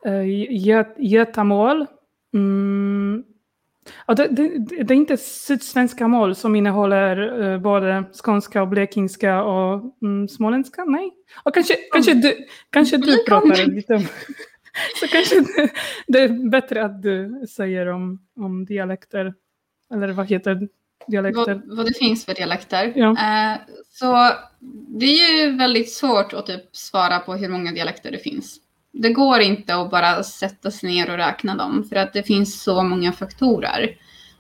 Uh, 0.06 0.94
Götamål. 0.98 1.86
Mm, 2.34 3.24
Ja, 4.08 4.14
det, 4.14 4.28
det, 4.28 4.58
det, 4.84 4.94
är 4.94 4.98
inte 4.98 5.18
sydsvenska 5.18 6.08
mål 6.08 6.36
som 6.36 6.56
innehåller 6.56 7.42
uh, 7.42 7.62
både 7.62 8.04
skånska 8.24 8.62
och 8.62 8.68
blekingska 8.68 9.44
och 9.44 9.94
mm, 10.02 10.28
småländska? 10.28 10.84
Nej. 10.86 11.12
Och 11.44 11.54
kanske, 11.54 11.74
mm. 11.74 11.86
kanske 11.92 12.14
du, 12.14 12.38
kanske 12.70 12.98
du 12.98 13.24
pratar 13.24 13.66
lite 13.66 13.94
om... 13.94 14.02
Så 15.00 15.08
kanske 15.08 15.40
det, 15.40 15.72
det, 16.08 16.20
är 16.20 16.50
bättre 16.50 16.86
att 16.86 17.02
du 17.02 17.46
säger 17.50 17.88
om, 17.88 18.20
om 18.36 18.66
dialekter. 18.66 19.34
Eller 19.94 20.12
vad 20.12 20.30
heter 20.30 20.68
dialekter? 21.08 21.62
Vad, 21.66 21.78
vad 21.78 21.86
det 21.86 21.98
finns 21.98 22.26
för 22.26 22.34
dialekter. 22.34 22.94
Ja. 22.96 23.10
Uh, 23.10 23.62
så 23.90 24.30
det 25.00 25.06
är 25.06 25.46
ju 25.46 25.58
väldigt 25.58 25.92
svårt 25.92 26.34
att 26.34 26.46
typ 26.46 26.76
svara 26.76 27.20
på 27.20 27.36
hur 27.36 27.50
många 27.50 27.72
dialekter 27.72 28.12
det 28.12 28.18
finns 28.18 28.60
det 28.94 29.10
går 29.10 29.40
inte 29.40 29.76
att 29.76 29.92
bara 29.92 30.24
sätta 30.24 30.72
sig 30.72 30.90
ner 30.90 31.12
och 31.12 31.18
räkna 31.18 31.56
dem 31.56 31.84
för 31.90 31.96
att 31.96 32.14
det 32.14 32.24
finns 32.24 32.64
så 32.64 32.84
många 32.84 33.12
faktorer 33.12 33.98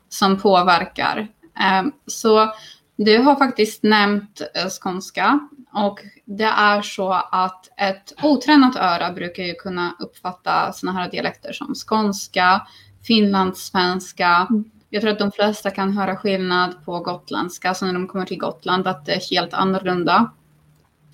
som 0.09 0.39
påverkar. 0.39 1.27
Ehm, 1.59 1.91
så 2.07 2.53
du 2.95 3.17
har 3.17 3.35
faktiskt 3.35 3.83
nämnt 3.83 4.41
eh, 4.55 4.69
skånska 4.81 5.39
och 5.73 5.99
det 6.25 6.43
är 6.43 6.81
så 6.81 7.11
att 7.31 7.69
ett 7.77 8.13
otränat 8.23 8.75
öra 8.75 9.11
brukar 9.11 9.43
ju 9.43 9.53
kunna 9.53 9.95
uppfatta 9.99 10.73
sådana 10.73 10.99
här 10.99 11.11
dialekter 11.11 11.53
som 11.53 11.73
skånska, 11.75 12.67
finlandssvenska. 13.07 14.47
Mm. 14.49 14.71
Jag 14.93 15.01
tror 15.01 15.11
att 15.11 15.19
de 15.19 15.31
flesta 15.31 15.71
kan 15.71 15.97
höra 15.97 16.15
skillnad 16.15 16.85
på 16.85 16.99
gotländska, 16.99 17.73
så 17.73 17.85
när 17.85 17.93
de 17.93 18.07
kommer 18.07 18.25
till 18.25 18.37
Gotland 18.37 18.87
att 18.87 19.05
det 19.05 19.13
är 19.13 19.29
helt 19.31 19.53
annorlunda. 19.53 20.31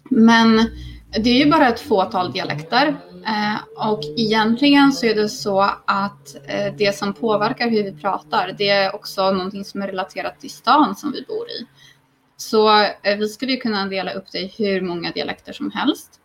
Men 0.04 0.58
det 1.12 1.30
är 1.30 1.46
ju 1.46 1.52
bara 1.52 1.68
ett 1.68 1.80
fåtal 1.80 2.32
dialekter 2.32 2.88
eh, 3.26 3.90
och 3.90 4.00
egentligen 4.18 4.92
så 4.92 5.06
är 5.06 5.16
det 5.16 5.30
så 5.30 5.62
att 5.86 6.36
eh, 6.48 6.74
det 6.78 6.98
som 6.98 7.14
påverkar 7.14 7.70
hur 7.70 7.84
vi 7.84 7.92
pratar 7.92 8.56
det 8.58 8.70
är 8.70 8.96
också 8.96 9.32
någonting 9.32 9.66
som 9.66 9.82
är 9.82 9.88
relaterat 9.88 10.40
till 10.40 10.52
stan 10.52 10.96
som 10.96 11.12
vi 11.12 11.26
bor 11.28 11.50
i. 11.50 11.66
Så 12.38 12.82
eh, 12.82 13.18
vi 13.18 13.28
skulle 13.28 13.56
kunna 13.56 13.86
dela 13.86 14.12
upp 14.12 14.32
det 14.32 14.40
i 14.40 14.54
hur 14.58 14.82
många 14.82 15.12
dialekter 15.12 15.54
som 15.54 15.72
helst. 15.72 16.20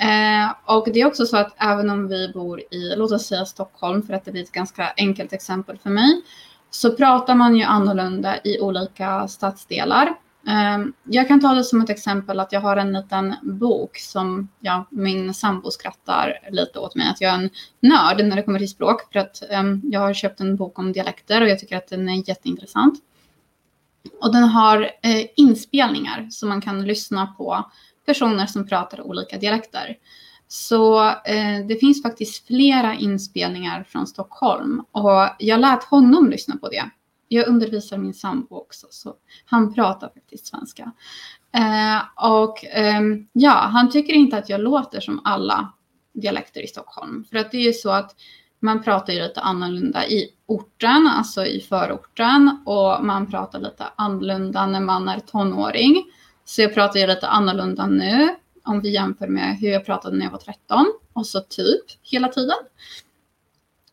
Eh, 0.00 0.76
och 0.76 0.88
det 0.92 1.00
är 1.00 1.06
också 1.06 1.26
så 1.26 1.36
att 1.36 1.54
även 1.58 1.90
om 1.90 2.08
vi 2.08 2.28
bor 2.34 2.60
i, 2.60 2.94
låt 2.96 3.12
oss 3.12 3.26
säga 3.26 3.44
Stockholm 3.44 4.02
för 4.02 4.14
att 4.14 4.24
det 4.24 4.32
blir 4.32 4.42
ett 4.42 4.52
ganska 4.52 4.92
enkelt 4.96 5.32
exempel 5.32 5.78
för 5.78 5.90
mig, 5.90 6.22
så 6.70 6.96
pratar 6.96 7.34
man 7.34 7.56
ju 7.56 7.62
annorlunda 7.62 8.36
i 8.44 8.60
olika 8.60 9.28
stadsdelar. 9.28 10.14
Ehm, 10.48 10.92
jag 11.04 11.28
kan 11.28 11.40
ta 11.40 11.54
det 11.54 11.64
som 11.64 11.80
ett 11.80 11.90
exempel 11.90 12.40
att 12.40 12.52
jag 12.52 12.60
har 12.60 12.76
en 12.76 12.92
liten 12.92 13.34
bok 13.42 13.96
som 13.98 14.48
ja, 14.60 14.86
min 14.90 15.34
sambo 15.34 15.70
skrattar 15.70 16.38
lite 16.50 16.78
åt 16.78 16.94
mig. 16.94 17.08
Att 17.08 17.20
jag 17.20 17.30
är 17.30 17.38
en 17.38 17.50
nörd 17.80 18.24
när 18.24 18.36
det 18.36 18.42
kommer 18.42 18.58
till 18.58 18.68
språk. 18.68 19.12
För 19.12 19.20
att 19.20 19.42
um, 19.60 19.82
jag 19.84 20.00
har 20.00 20.14
köpt 20.14 20.40
en 20.40 20.56
bok 20.56 20.78
om 20.78 20.92
dialekter 20.92 21.42
och 21.42 21.48
jag 21.48 21.58
tycker 21.58 21.76
att 21.76 21.88
den 21.88 22.08
är 22.08 22.28
jätteintressant. 22.28 22.98
Och 24.20 24.32
den 24.32 24.42
har 24.42 24.82
eh, 24.82 25.26
inspelningar 25.36 26.28
som 26.30 26.48
man 26.48 26.60
kan 26.60 26.84
lyssna 26.84 27.26
på 27.26 27.70
personer 28.06 28.46
som 28.46 28.68
pratar 28.68 29.00
olika 29.00 29.38
dialekter. 29.38 29.96
Så 30.48 31.08
eh, 31.08 31.66
det 31.68 31.80
finns 31.80 32.02
faktiskt 32.02 32.46
flera 32.46 32.94
inspelningar 32.94 33.84
från 33.88 34.06
Stockholm 34.06 34.84
och 34.92 35.28
jag 35.38 35.60
lät 35.60 35.84
honom 35.84 36.30
lyssna 36.30 36.56
på 36.56 36.68
det 36.68 36.90
jag 37.28 37.48
undervisar 37.48 37.98
min 37.98 38.14
sambo 38.14 38.56
också, 38.56 38.86
så 38.90 39.14
han 39.44 39.74
pratar 39.74 40.08
faktiskt 40.08 40.46
svenska. 40.46 40.92
Eh, 41.52 42.28
och 42.30 42.64
eh, 42.64 43.02
ja, 43.32 43.50
han 43.50 43.90
tycker 43.90 44.12
inte 44.12 44.38
att 44.38 44.48
jag 44.48 44.60
låter 44.60 45.00
som 45.00 45.20
alla 45.24 45.72
dialekter 46.12 46.60
i 46.60 46.66
Stockholm. 46.66 47.24
För 47.30 47.36
att 47.36 47.50
det 47.50 47.56
är 47.56 47.62
ju 47.62 47.72
så 47.72 47.90
att 47.90 48.16
man 48.60 48.82
pratar 48.82 49.12
ju 49.12 49.20
lite 49.20 49.40
annorlunda 49.40 50.06
i 50.06 50.30
orten, 50.46 51.06
alltså 51.06 51.46
i 51.46 51.60
förorten. 51.60 52.58
Och 52.66 53.04
man 53.04 53.30
pratar 53.30 53.60
lite 53.60 53.84
annorlunda 53.96 54.66
när 54.66 54.80
man 54.80 55.08
är 55.08 55.20
tonåring. 55.20 56.04
Så 56.44 56.62
jag 56.62 56.74
pratar 56.74 57.00
ju 57.00 57.06
lite 57.06 57.28
annorlunda 57.28 57.86
nu 57.86 58.34
om 58.68 58.80
vi 58.80 58.90
jämför 58.90 59.28
med 59.28 59.56
hur 59.56 59.68
jag 59.68 59.86
pratade 59.86 60.16
när 60.16 60.24
jag 60.24 60.32
var 60.32 60.38
13. 60.38 60.86
Och 61.12 61.26
så 61.26 61.40
typ 61.40 61.84
hela 62.02 62.28
tiden. 62.28 62.56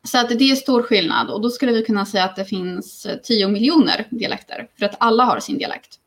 Så 0.04 0.18
att 0.18 0.30
det 0.30 0.52
är 0.52 0.56
stor 0.56 0.84
skillnad 0.84 1.30
och 1.30 1.42
då 1.42 1.50
skulle 1.50 1.72
vi 1.72 1.86
kunna 1.86 2.06
säga 2.06 2.24
att 2.24 2.36
det 2.36 2.46
finns 2.46 3.08
10 3.24 3.48
miljoner 3.48 4.08
dialekter 4.10 4.68
för 4.80 4.86
att 4.86 4.96
alla 5.00 5.24
har 5.24 5.40
sin 5.40 5.58
dialekt. 5.58 6.00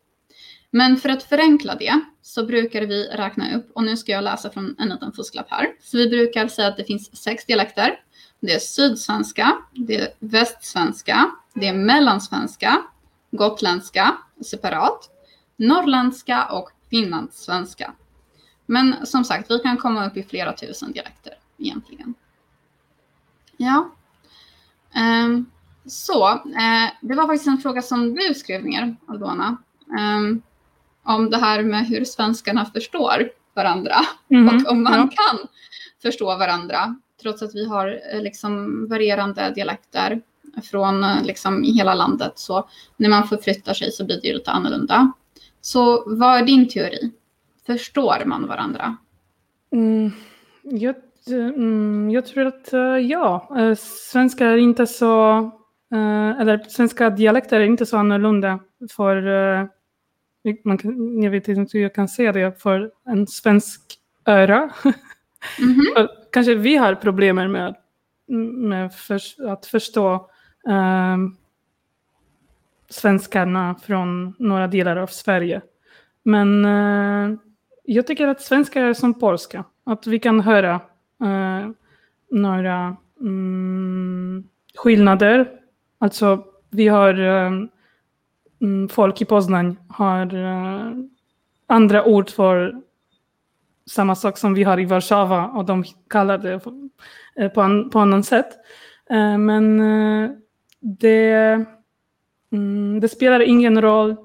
Men 0.70 0.96
för 0.96 1.08
att 1.08 1.22
förenkla 1.22 1.74
det 1.74 2.00
så 2.22 2.46
brukar 2.46 2.82
vi 2.82 3.04
räkna 3.04 3.56
upp, 3.56 3.70
och 3.74 3.84
nu 3.84 3.96
ska 3.96 4.12
jag 4.12 4.24
läsa 4.24 4.50
från 4.50 4.76
en 4.78 4.88
liten 4.88 5.12
fusklapp 5.12 5.50
här. 5.50 5.66
Så 5.82 5.96
vi 5.96 6.08
brukar 6.08 6.48
säga 6.48 6.68
att 6.68 6.76
det 6.76 6.84
finns 6.84 7.16
sex 7.16 7.46
dialekter. 7.46 8.00
Det 8.40 8.52
är 8.54 8.58
sydsvenska, 8.58 9.58
det 9.72 9.96
är 9.96 10.08
västsvenska, 10.18 11.30
det 11.54 11.66
är 11.68 11.74
mellansvenska, 11.74 12.82
gotländska 13.30 14.16
separat, 14.44 15.10
norrländska 15.56 16.46
och 16.46 16.70
finlandssvenska. 16.90 17.92
Men 18.70 19.06
som 19.06 19.24
sagt, 19.24 19.50
vi 19.50 19.58
kan 19.58 19.76
komma 19.76 20.06
upp 20.06 20.16
i 20.16 20.22
flera 20.22 20.52
tusen 20.52 20.92
dialekter 20.92 21.32
egentligen. 21.58 22.14
Ja. 23.56 23.90
Um, 25.24 25.50
så, 25.86 26.32
uh, 26.32 26.88
det 27.00 27.14
var 27.14 27.26
faktiskt 27.26 27.46
en 27.46 27.58
fråga 27.58 27.82
som 27.82 28.14
du 28.14 28.34
skrev 28.34 28.64
ner, 28.64 28.96
Aldona. 29.06 29.56
Um, 30.00 30.42
om 31.02 31.30
det 31.30 31.36
här 31.36 31.62
med 31.62 31.86
hur 31.86 32.04
svenskarna 32.04 32.64
förstår 32.64 33.30
varandra 33.54 33.94
mm 34.30 34.48
-hmm. 34.48 34.64
och 34.64 34.72
om 34.72 34.82
man 34.82 34.92
ja. 34.92 35.08
kan 35.08 35.48
förstå 36.02 36.36
varandra. 36.36 36.96
Trots 37.22 37.42
att 37.42 37.54
vi 37.54 37.68
har 37.68 38.00
eh, 38.12 38.22
liksom 38.22 38.86
varierande 38.88 39.50
dialekter 39.54 40.20
från 40.62 41.04
eh, 41.04 41.24
liksom 41.24 41.62
hela 41.62 41.94
landet. 41.94 42.32
Så 42.34 42.68
när 42.96 43.08
man 43.08 43.28
förflyttar 43.28 43.74
sig 43.74 43.92
så 43.92 44.04
blir 44.04 44.20
det 44.22 44.32
lite 44.32 44.50
annorlunda. 44.50 45.12
Så 45.60 46.04
vad 46.06 46.38
är 46.38 46.44
din 46.44 46.68
teori? 46.68 47.10
Förstår 47.68 48.24
man 48.24 48.46
varandra? 48.46 48.96
Mm, 49.72 50.10
jag, 50.62 50.94
mm, 51.30 52.10
jag 52.10 52.26
tror 52.26 52.46
att 52.46 52.74
uh, 52.74 52.98
ja, 52.98 53.48
uh, 53.58 53.74
svenska 53.74 54.46
är 54.46 54.56
inte 54.56 54.86
så, 54.86 55.38
uh, 55.94 56.40
eller 56.40 56.58
svenska 56.68 57.10
dialekter 57.10 57.60
är 57.60 57.64
inte 57.64 57.86
så 57.86 57.96
annorlunda 57.96 58.58
för, 58.90 59.22
man 60.64 60.78
kan, 60.78 61.22
jag 61.22 61.30
vet 61.30 61.48
inte 61.48 61.78
hur 61.78 61.82
jag 61.82 61.94
kan 61.94 62.08
säga 62.08 62.32
det, 62.32 62.62
för 62.62 62.90
en 63.06 63.26
svensk 63.26 63.80
öra. 64.24 64.70
Mm 65.58 65.74
-hmm. 65.74 66.08
Kanske 66.32 66.54
vi 66.54 66.76
har 66.76 66.94
problem 66.94 67.36
med, 67.36 67.76
med 68.52 68.94
för, 68.94 69.20
att 69.48 69.66
förstå 69.66 70.30
svenskarna 72.88 73.74
från 73.82 74.34
några 74.38 74.66
delar 74.66 74.96
av 74.96 75.06
Sverige. 75.06 75.60
Men 76.22 76.64
uh, 76.64 77.38
jag 77.90 78.06
tycker 78.06 78.28
att 78.28 78.40
svenska 78.40 78.80
är 78.80 78.94
som 78.94 79.14
polska. 79.14 79.64
Att 79.84 80.06
vi 80.06 80.18
kan 80.18 80.40
höra 80.40 80.74
uh, 81.22 81.70
några 82.30 82.96
mm, 83.20 84.44
skillnader. 84.74 85.50
Alltså, 85.98 86.44
vi 86.70 86.88
har 86.88 87.20
um, 88.58 88.88
folk 88.88 89.20
i 89.22 89.24
Poznań 89.24 89.76
har 89.88 90.34
uh, 90.34 90.92
andra 91.66 92.04
ord 92.04 92.30
för 92.30 92.82
samma 93.86 94.14
sak 94.14 94.38
som 94.38 94.54
vi 94.54 94.62
har 94.62 94.80
i 94.80 94.84
Warszawa 94.84 95.46
och 95.46 95.64
de 95.64 95.84
kallar 96.10 96.38
det 96.38 96.60
på, 97.54 97.60
an, 97.60 97.90
på 97.90 97.98
annat 97.98 98.26
sätt. 98.26 98.48
men 99.38 99.78
det 100.80 101.66
Mm, 102.52 103.00
det 103.00 103.08
spelar 103.08 103.40
ingen 103.40 103.82
roll 103.82 104.16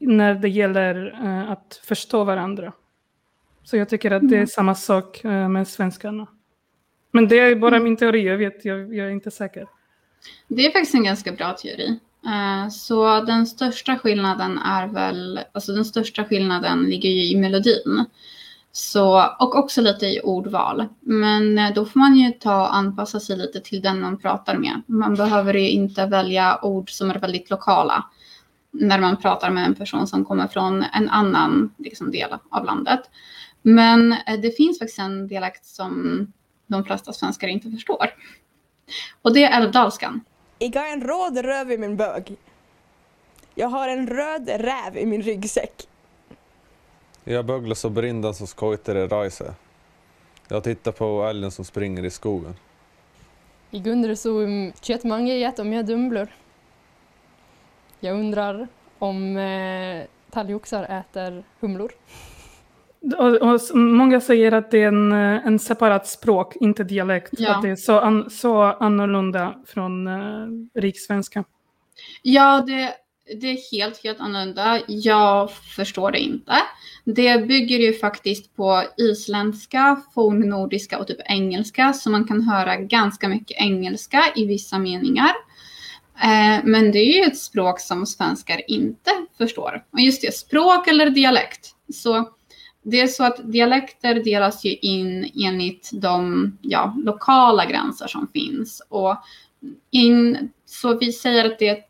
när 0.00 0.34
det 0.34 0.48
gäller 0.48 1.20
uh, 1.22 1.50
att 1.50 1.80
förstå 1.84 2.24
varandra. 2.24 2.72
Så 3.64 3.76
jag 3.76 3.88
tycker 3.88 4.10
att 4.10 4.28
det 4.28 4.34
är 4.34 4.38
mm. 4.38 4.46
samma 4.46 4.74
sak 4.74 5.24
uh, 5.24 5.48
med 5.48 5.68
svenskarna. 5.68 6.26
Men 7.12 7.28
det 7.28 7.38
är 7.38 7.56
bara 7.56 7.76
mm. 7.76 7.84
min 7.84 7.96
teori, 7.96 8.26
jag 8.26 8.38
vet, 8.38 8.64
jag, 8.64 8.94
jag, 8.94 9.06
är 9.06 9.10
inte 9.10 9.30
säker. 9.30 9.66
Det 10.48 10.66
är 10.66 10.70
faktiskt 10.70 10.94
en 10.94 11.04
ganska 11.04 11.32
bra 11.32 11.52
teori. 11.52 11.98
Uh, 12.26 12.68
så 12.68 13.20
den 13.20 13.46
största 13.46 13.98
skillnaden 13.98 14.58
är 14.58 14.86
väl, 14.86 15.40
alltså 15.52 15.72
den 15.72 15.84
största 15.84 16.24
skillnaden 16.24 16.82
ligger 16.82 17.08
ju 17.08 17.24
i 17.24 17.36
melodin. 17.36 18.04
Så, 18.72 19.34
och 19.38 19.58
också 19.58 19.80
lite 19.80 20.06
i 20.06 20.20
ordval. 20.24 20.86
Men 21.00 21.58
eh, 21.58 21.74
då 21.74 21.84
får 21.84 22.00
man 22.00 22.16
ju 22.16 22.30
ta 22.30 22.60
och 22.60 22.76
anpassa 22.76 23.20
sig 23.20 23.36
lite 23.36 23.60
till 23.60 23.82
den 23.82 24.00
man 24.00 24.18
pratar 24.18 24.56
med. 24.56 24.82
Man 24.86 25.14
behöver 25.14 25.54
ju 25.54 25.70
inte 25.70 26.06
välja 26.06 26.64
ord 26.64 26.90
som 26.90 27.10
är 27.10 27.18
väldigt 27.18 27.50
lokala 27.50 28.04
när 28.70 29.00
man 29.00 29.16
pratar 29.16 29.50
med 29.50 29.66
en 29.66 29.74
person 29.74 30.06
som 30.06 30.24
kommer 30.24 30.46
från 30.46 30.82
en 30.82 31.08
annan 31.08 31.74
liksom, 31.78 32.10
del 32.10 32.30
av 32.50 32.64
landet. 32.64 33.00
Men 33.62 34.12
eh, 34.12 34.40
det 34.42 34.56
finns 34.56 34.78
faktiskt 34.78 34.98
en 34.98 35.28
dialekt 35.28 35.66
som 35.66 36.26
de 36.66 36.84
flesta 36.84 37.12
svenskar 37.12 37.48
inte 37.48 37.70
förstår. 37.70 38.06
Och 39.22 39.34
det 39.34 39.44
är 39.44 39.60
älvdalskan. 39.60 40.20
Jag 40.58 40.80
har 40.80 40.92
en 40.92 41.00
röd 41.00 41.44
röv 41.44 41.72
i 41.72 41.78
min 41.78 41.96
bög. 41.96 42.36
Jag 43.54 43.68
har 43.68 43.88
en 43.88 44.06
röd 44.06 44.48
räv 44.48 44.96
i 44.96 45.06
min 45.06 45.22
ryggsäck. 45.22 45.88
Jag 47.24 47.46
böglar 47.46 47.74
så 47.74 47.90
brindan 47.90 48.34
som 48.34 48.46
skojter 48.46 48.96
i 48.96 49.06
rajse. 49.06 49.54
Jag 50.48 50.64
tittar 50.64 50.92
på 50.92 51.24
älgen 51.24 51.50
som 51.50 51.64
springer 51.64 52.04
i 52.04 52.10
skogen. 52.10 52.54
I 53.70 53.78
Gundre 53.78 54.16
så 54.16 54.46
kött 54.80 55.04
många 55.04 55.34
get 55.34 55.58
om 55.58 55.72
jag 55.72 55.86
dumblor. 55.86 56.28
Jag 58.00 58.18
undrar 58.18 58.68
om 58.98 59.36
eh, 59.36 60.06
talgoxar 60.30 60.84
äter 60.84 61.44
humlor. 61.60 61.92
Och, 63.18 63.36
och, 63.36 63.60
många 63.74 64.20
säger 64.20 64.52
att 64.52 64.70
det 64.70 64.82
är 64.82 64.88
en, 64.88 65.12
eh, 65.12 65.46
en 65.46 65.58
separat 65.58 66.06
språk, 66.06 66.56
inte 66.56 66.84
dialekt. 66.84 67.30
Ja. 67.38 67.54
Att 67.54 67.62
det 67.62 67.68
är 67.68 67.76
så, 67.76 67.98
an, 67.98 68.30
så 68.30 68.62
annorlunda 68.62 69.54
från 69.66 70.06
eh, 70.06 70.80
rikssvenska. 70.80 71.44
Ja, 72.22 72.64
det, 72.66 72.94
det 73.40 73.46
är 73.46 73.72
helt, 73.72 74.04
helt 74.04 74.20
annorlunda. 74.20 74.80
Jag 74.86 75.50
förstår 75.52 76.10
det 76.10 76.18
inte. 76.18 76.52
Det 77.04 77.46
bygger 77.46 77.78
ju 77.78 77.92
faktiskt 77.92 78.56
på 78.56 78.82
isländska, 78.96 80.02
fornnordiska 80.14 80.98
och 80.98 81.06
typ 81.06 81.20
engelska, 81.24 81.92
så 81.92 82.10
man 82.10 82.28
kan 82.28 82.42
höra 82.42 82.76
ganska 82.76 83.28
mycket 83.28 83.60
engelska 83.60 84.22
i 84.36 84.46
vissa 84.46 84.78
meningar. 84.78 85.32
Eh, 86.22 86.64
men 86.64 86.92
det 86.92 86.98
är 86.98 87.18
ju 87.18 87.24
ett 87.24 87.38
språk 87.38 87.80
som 87.80 88.06
svenskar 88.06 88.70
inte 88.70 89.10
förstår. 89.38 89.84
Och 89.90 90.00
just 90.00 90.22
det, 90.22 90.34
språk 90.34 90.88
eller 90.88 91.10
dialekt. 91.10 91.74
Så 91.92 92.30
det 92.82 93.00
är 93.00 93.06
så 93.06 93.24
att 93.24 93.52
dialekter 93.52 94.14
delas 94.14 94.64
ju 94.64 94.76
in 94.76 95.30
enligt 95.44 95.90
de 95.92 96.58
ja, 96.60 96.96
lokala 97.04 97.64
gränser 97.64 98.06
som 98.06 98.28
finns. 98.32 98.82
Och 98.88 99.16
in, 99.90 100.50
så 100.66 100.98
vi 100.98 101.12
säger 101.12 101.44
att 101.44 101.58
det 101.58 101.68
är 101.68 101.72
ett 101.72 101.86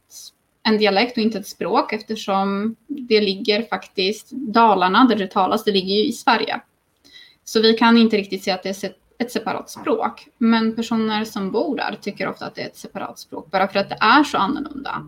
en 0.62 0.78
dialekt 0.78 1.16
och 1.16 1.22
inte 1.22 1.38
ett 1.38 1.46
språk 1.46 1.92
eftersom 1.92 2.76
det 2.86 3.20
ligger 3.20 3.62
faktiskt, 3.62 4.30
Dalarna 4.30 5.04
där 5.04 5.16
det 5.16 5.26
talas, 5.26 5.64
det 5.64 5.72
ligger 5.72 5.94
ju 5.94 6.04
i 6.04 6.12
Sverige. 6.12 6.60
Så 7.44 7.60
vi 7.60 7.72
kan 7.72 7.96
inte 7.96 8.16
riktigt 8.16 8.44
säga 8.44 8.54
att 8.54 8.62
det 8.62 8.82
är 8.82 8.88
ett 8.88 8.99
separat 9.28 9.70
språk. 9.70 10.28
Men 10.38 10.76
personer 10.76 11.24
som 11.24 11.50
bor 11.50 11.76
där 11.76 11.98
tycker 12.00 12.28
ofta 12.28 12.46
att 12.46 12.54
det 12.54 12.62
är 12.62 12.66
ett 12.66 12.76
separat 12.76 13.18
språk 13.18 13.50
bara 13.50 13.68
för 13.68 13.78
att 13.78 13.88
det 13.88 13.98
är 14.00 14.24
så 14.24 14.38
annorlunda. 14.38 15.06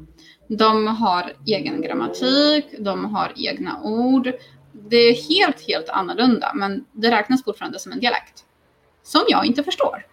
De 0.49 0.87
har 0.87 1.33
egen 1.47 1.83
grammatik, 1.83 2.65
de 2.79 3.05
har 3.15 3.33
egna 3.37 3.83
ord. 3.83 4.33
Det 4.73 4.97
är 4.97 5.29
helt, 5.29 5.67
helt 5.69 5.89
annorlunda 5.89 6.53
men 6.55 6.85
det 6.93 7.11
räknas 7.11 7.45
fortfarande 7.45 7.79
som 7.79 7.93
en 7.93 8.01
dialekt. 8.01 8.45
Som 9.03 9.23
jag 9.29 9.47
inte 9.47 9.63
förstår. 9.63 10.07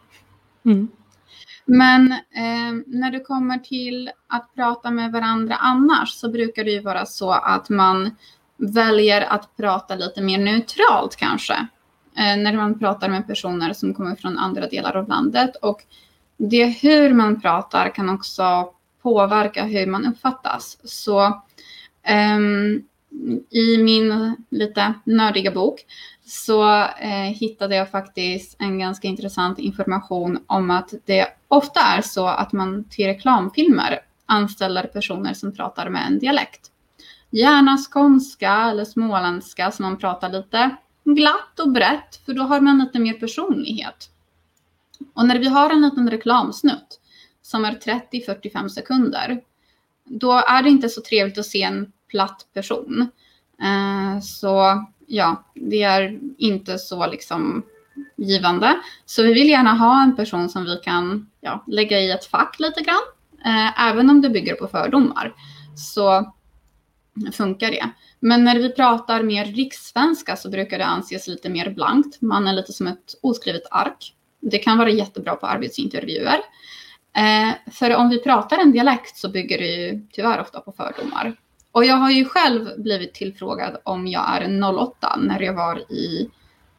Mm. 0.65 0.87
Men 1.65 2.11
eh, 2.11 2.73
när 2.85 3.11
det 3.11 3.19
kommer 3.19 3.57
till 3.57 4.11
att 4.27 4.55
prata 4.55 4.91
med 4.91 5.11
varandra 5.11 5.55
annars 5.55 6.09
så 6.09 6.29
brukar 6.29 6.63
det 6.63 6.71
ju 6.71 6.81
vara 6.81 7.05
så 7.05 7.31
att 7.31 7.69
man 7.69 8.15
väljer 8.57 9.21
att 9.21 9.57
prata 9.57 9.95
lite 9.95 10.21
mer 10.21 10.37
neutralt 10.37 11.15
kanske. 11.15 11.67
Eh, 12.19 12.37
när 12.37 12.53
man 12.53 12.79
pratar 12.79 13.09
med 13.09 13.27
personer 13.27 13.73
som 13.73 13.93
kommer 13.93 14.15
från 14.15 14.37
andra 14.37 14.67
delar 14.67 14.97
av 14.97 15.07
landet. 15.07 15.55
Och 15.55 15.83
det 16.37 16.65
hur 16.65 17.13
man 17.13 17.41
pratar 17.41 17.95
kan 17.95 18.09
också 18.09 18.73
påverka 19.01 19.63
hur 19.63 19.87
man 19.87 20.05
uppfattas. 20.05 20.77
Så 20.83 21.41
um, 22.37 22.83
i 23.49 23.77
min 23.83 24.35
lite 24.49 24.93
nördiga 25.03 25.51
bok 25.51 25.85
så 26.25 26.81
eh, 26.81 27.33
hittade 27.35 27.75
jag 27.75 27.91
faktiskt 27.91 28.55
en 28.59 28.79
ganska 28.79 29.07
intressant 29.07 29.59
information 29.59 30.43
om 30.47 30.71
att 30.71 30.93
det 31.05 31.27
ofta 31.47 31.79
är 31.79 32.01
så 32.01 32.27
att 32.27 32.53
man 32.53 32.83
till 32.83 33.05
reklamfilmer 33.05 33.99
anställer 34.25 34.83
personer 34.83 35.33
som 35.33 35.55
pratar 35.55 35.89
med 35.89 36.07
en 36.07 36.19
dialekt. 36.19 36.71
Gärna 37.29 37.77
skånska 37.77 38.53
eller 38.53 38.85
småländska 38.85 39.71
så 39.71 39.83
man 39.83 39.97
pratar 39.97 40.29
lite 40.29 40.75
glatt 41.15 41.59
och 41.59 41.71
brett 41.71 42.25
för 42.25 42.33
då 42.33 42.43
har 42.43 42.61
man 42.61 42.79
lite 42.79 42.99
mer 42.99 43.13
personlighet. 43.13 44.09
Och 45.13 45.25
när 45.25 45.39
vi 45.39 45.47
har 45.47 45.69
en 45.69 45.81
liten 45.81 46.09
reklamsnutt 46.09 46.99
som 47.41 47.65
är 47.65 47.71
30-45 48.11 48.67
sekunder 48.67 49.41
då 50.09 50.33
är 50.33 50.63
det 50.63 50.69
inte 50.69 50.89
så 50.89 51.01
trevligt 51.01 51.37
att 51.37 51.45
se 51.45 51.63
en 51.63 51.91
platt 52.07 52.45
person. 52.53 53.09
Eh, 53.61 54.21
så 54.21 54.85
ja, 55.05 55.43
det 55.53 55.83
är 55.83 56.19
inte 56.37 56.77
så 56.77 57.07
liksom 57.07 57.63
givande. 58.15 58.79
Så 59.05 59.23
vi 59.23 59.33
vill 59.33 59.49
gärna 59.49 59.73
ha 59.73 60.03
en 60.03 60.15
person 60.15 60.49
som 60.49 60.65
vi 60.65 60.79
kan 60.83 61.29
ja, 61.41 61.63
lägga 61.67 61.99
i 61.99 62.11
ett 62.11 62.25
fack 62.25 62.59
lite 62.59 62.81
grann. 62.81 63.01
Eh, 63.45 63.87
även 63.87 64.09
om 64.09 64.21
det 64.21 64.29
bygger 64.29 64.55
på 64.55 64.67
fördomar 64.67 65.33
så 65.75 66.33
funkar 67.33 67.71
det. 67.71 67.89
Men 68.19 68.43
när 68.43 68.55
vi 68.55 68.69
pratar 68.69 69.23
mer 69.23 69.45
rikssvenska 69.45 70.35
så 70.35 70.49
brukar 70.49 70.77
det 70.77 70.85
anses 70.85 71.27
lite 71.27 71.49
mer 71.49 71.69
blankt. 71.69 72.21
Man 72.21 72.47
är 72.47 72.53
lite 72.53 72.73
som 72.73 72.87
ett 72.87 73.15
oskrivet 73.21 73.63
ark. 73.71 74.15
Det 74.41 74.57
kan 74.57 74.77
vara 74.77 74.89
jättebra 74.89 75.35
på 75.35 75.47
arbetsintervjuer. 75.47 76.39
Eh, 77.15 77.71
för 77.71 77.95
om 77.95 78.09
vi 78.09 78.23
pratar 78.23 78.57
en 78.57 78.71
dialekt 78.71 79.17
så 79.17 79.29
bygger 79.29 79.57
det 79.57 79.67
ju 79.67 80.07
tyvärr 80.11 80.41
ofta 80.41 80.59
på 80.59 80.71
fördomar. 80.71 81.35
Och 81.71 81.85
jag 81.85 81.95
har 81.95 82.11
ju 82.11 82.25
själv 82.25 82.69
blivit 82.77 83.13
tillfrågad 83.13 83.77
om 83.83 84.07
jag 84.07 84.41
är 84.41 84.63
08 84.77 85.15
när 85.17 85.41
jag 85.41 85.53
var 85.53 85.91
i 85.91 86.29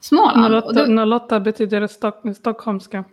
Småland. 0.01 0.55
08, 0.55 0.87
då, 0.87 1.17
08 1.17 1.41
betyder 1.41 1.87
stock, 1.87 2.23
stockholmska. 2.37 3.05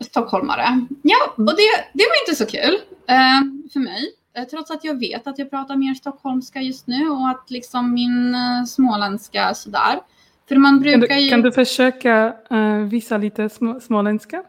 Stockholmare. 0.00 0.86
Ja, 1.02 1.34
och 1.36 1.44
det, 1.44 1.70
det 1.92 2.04
var 2.08 2.28
inte 2.28 2.44
så 2.44 2.46
kul 2.46 2.74
eh, 3.08 3.70
för 3.72 3.80
mig. 3.80 4.12
Eh, 4.36 4.44
trots 4.44 4.70
att 4.70 4.84
jag 4.84 4.98
vet 4.98 5.26
att 5.26 5.38
jag 5.38 5.50
pratar 5.50 5.76
mer 5.76 5.94
stockholmska 5.94 6.60
just 6.60 6.86
nu 6.86 7.08
och 7.08 7.28
att 7.28 7.50
liksom 7.50 7.94
min 7.94 8.34
eh, 8.34 8.64
småländska 8.66 9.54
sådär. 9.54 10.00
För 10.48 10.56
man 10.56 10.80
brukar 10.80 11.06
kan, 11.06 11.16
du, 11.16 11.22
ju... 11.22 11.30
kan 11.30 11.42
du 11.42 11.52
försöka 11.52 12.34
uh, 12.52 12.78
visa 12.78 13.16
lite 13.16 13.48
små, 13.48 13.80
småländska? 13.80 14.44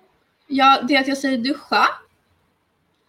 Ja, 0.48 0.80
det 0.88 0.96
är 0.96 1.02
att 1.02 1.08
jag 1.08 1.18
säger 1.18 1.38
duscha. 1.38 1.86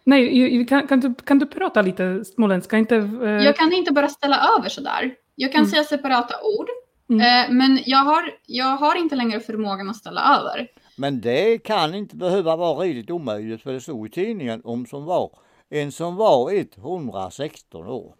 Nej, 0.03 0.65
kan, 0.65 0.87
kan, 0.87 0.99
du, 0.99 1.13
kan 1.15 1.39
du 1.39 1.45
prata 1.45 1.81
lite 1.81 2.25
småländska? 2.25 2.77
Inte, 2.77 2.95
uh... 2.95 3.29
Jag 3.29 3.55
kan 3.55 3.73
inte 3.73 3.93
bara 3.93 4.07
ställa 4.07 4.39
över 4.57 4.69
sådär. 4.69 5.15
Jag 5.35 5.51
kan 5.51 5.59
mm. 5.59 5.71
säga 5.71 5.83
separata 5.83 6.35
ord. 6.59 6.67
Mm. 7.09 7.19
Uh, 7.21 7.55
men 7.57 7.79
jag 7.85 8.03
har, 8.03 8.31
jag 8.45 8.77
har 8.77 8.95
inte 8.95 9.15
längre 9.15 9.39
förmågan 9.39 9.89
att 9.89 9.95
ställa 9.95 10.37
över. 10.39 10.67
Men 10.95 11.21
det 11.21 11.57
kan 11.57 11.95
inte 11.95 12.15
behöva 12.15 12.55
vara 12.55 12.79
riktigt 12.79 13.11
omöjligt 13.11 13.61
för 13.61 13.73
det 13.73 13.81
stod 13.81 14.07
i 14.07 14.09
tidningen 14.09 14.61
om 14.63 14.85
som 14.85 15.05
var 15.05 15.31
en 15.69 15.91
som 15.91 16.15
var 16.15 16.51
116 16.51 17.87
år. 17.87 18.15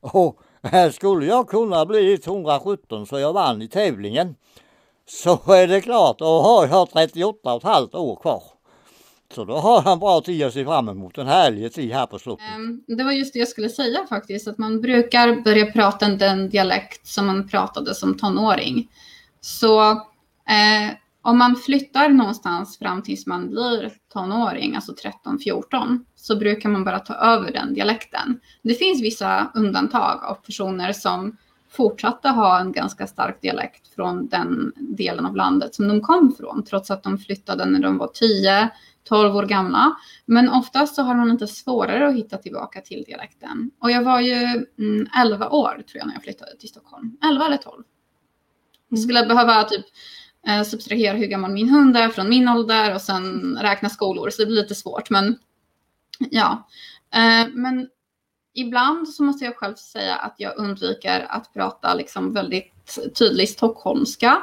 Och 0.00 0.40
här 0.62 0.90
skulle 0.90 1.26
jag 1.26 1.48
kunna 1.48 1.86
bli 1.86 2.14
117 2.14 3.06
så 3.06 3.18
jag 3.18 3.32
vann 3.32 3.62
i 3.62 3.68
tävlingen. 3.68 4.34
Så 5.06 5.52
är 5.52 5.66
det 5.66 5.80
klart, 5.80 6.18
då 6.18 6.40
har 6.40 6.68
jag 6.68 6.90
38 6.90 7.54
och 7.54 7.62
halvt 7.62 7.94
år 7.94 8.16
kvar. 8.16 8.42
Så 9.34 9.44
då 9.44 9.54
har 9.54 9.82
han 9.82 9.98
bra 9.98 10.20
tid 10.20 10.42
att 10.42 10.52
se 10.52 10.64
fram 10.64 10.88
emot 10.88 11.18
en 11.18 11.26
härlig 11.26 11.72
tid 11.72 11.92
här 11.92 12.06
på 12.06 12.18
slottet. 12.18 12.46
Ehm, 12.54 12.82
det 12.86 13.04
var 13.04 13.12
just 13.12 13.32
det 13.32 13.38
jag 13.38 13.48
skulle 13.48 13.68
säga 13.68 14.06
faktiskt, 14.08 14.48
att 14.48 14.58
man 14.58 14.80
brukar 14.80 15.42
börja 15.42 15.72
prata 15.72 16.08
den 16.08 16.48
dialekt 16.48 17.06
som 17.06 17.26
man 17.26 17.48
pratade 17.48 17.94
som 17.94 18.16
tonåring. 18.16 18.88
Så 19.40 19.90
eh, 19.90 20.96
om 21.22 21.38
man 21.38 21.56
flyttar 21.56 22.08
någonstans 22.08 22.78
fram 22.78 23.02
tills 23.02 23.26
man 23.26 23.50
blir 23.50 23.92
tonåring, 24.12 24.74
alltså 24.74 24.94
13-14, 25.24 26.04
så 26.14 26.36
brukar 26.36 26.68
man 26.68 26.84
bara 26.84 26.98
ta 26.98 27.14
över 27.14 27.52
den 27.52 27.74
dialekten. 27.74 28.40
Det 28.62 28.74
finns 28.74 29.02
vissa 29.02 29.52
undantag 29.54 30.24
av 30.24 30.34
personer 30.34 30.92
som 30.92 31.36
fortsatte 31.70 32.28
ha 32.28 32.60
en 32.60 32.72
ganska 32.72 33.06
stark 33.06 33.42
dialekt 33.42 33.94
från 33.94 34.28
den 34.28 34.72
delen 34.76 35.26
av 35.26 35.36
landet 35.36 35.74
som 35.74 35.88
de 35.88 36.00
kom 36.00 36.34
från, 36.38 36.64
trots 36.64 36.90
att 36.90 37.02
de 37.02 37.18
flyttade 37.18 37.64
när 37.64 37.80
de 37.80 37.98
var 37.98 38.06
10, 38.06 38.70
12 39.04 39.36
år 39.36 39.42
gamla. 39.42 39.96
Men 40.26 40.48
oftast 40.48 40.94
så 40.94 41.02
har 41.02 41.14
man 41.14 41.30
inte 41.30 41.46
svårare 41.46 42.08
att 42.08 42.14
hitta 42.14 42.36
tillbaka 42.36 42.80
till 42.80 43.04
dialekten. 43.06 43.70
Och 43.78 43.90
jag 43.90 44.02
var 44.02 44.20
ju 44.20 44.66
mm, 44.78 45.06
11 45.16 45.48
år 45.48 45.70
tror 45.70 45.98
jag 45.98 46.06
när 46.06 46.14
jag 46.14 46.22
flyttade 46.22 46.56
till 46.56 46.68
Stockholm. 46.68 47.16
11 47.24 47.46
eller 47.46 47.56
12. 47.56 47.82
Jag 48.88 48.98
skulle 48.98 49.26
behöva 49.26 49.64
typ 49.64 49.84
eh, 50.46 50.62
subtrahera 50.62 51.16
hur 51.16 51.26
gammal 51.26 51.52
min 51.52 51.68
hund 51.68 51.96
är 51.96 52.08
från 52.08 52.28
min 52.28 52.48
ålder 52.48 52.94
och 52.94 53.00
sen 53.00 53.58
räkna 53.60 53.88
skolor. 53.88 54.30
Så 54.30 54.42
det 54.42 54.46
blir 54.46 54.62
lite 54.62 54.74
svårt. 54.74 55.10
Men 55.10 55.38
ja. 56.30 56.68
Eh, 57.14 57.48
men 57.52 57.88
ibland 58.54 59.08
så 59.08 59.22
måste 59.22 59.44
jag 59.44 59.56
själv 59.56 59.74
säga 59.74 60.14
att 60.16 60.34
jag 60.38 60.56
undviker 60.56 61.26
att 61.28 61.52
prata 61.52 61.94
liksom 61.94 62.32
väldigt 62.32 62.98
tydlig 63.18 63.48
stockholmska. 63.48 64.42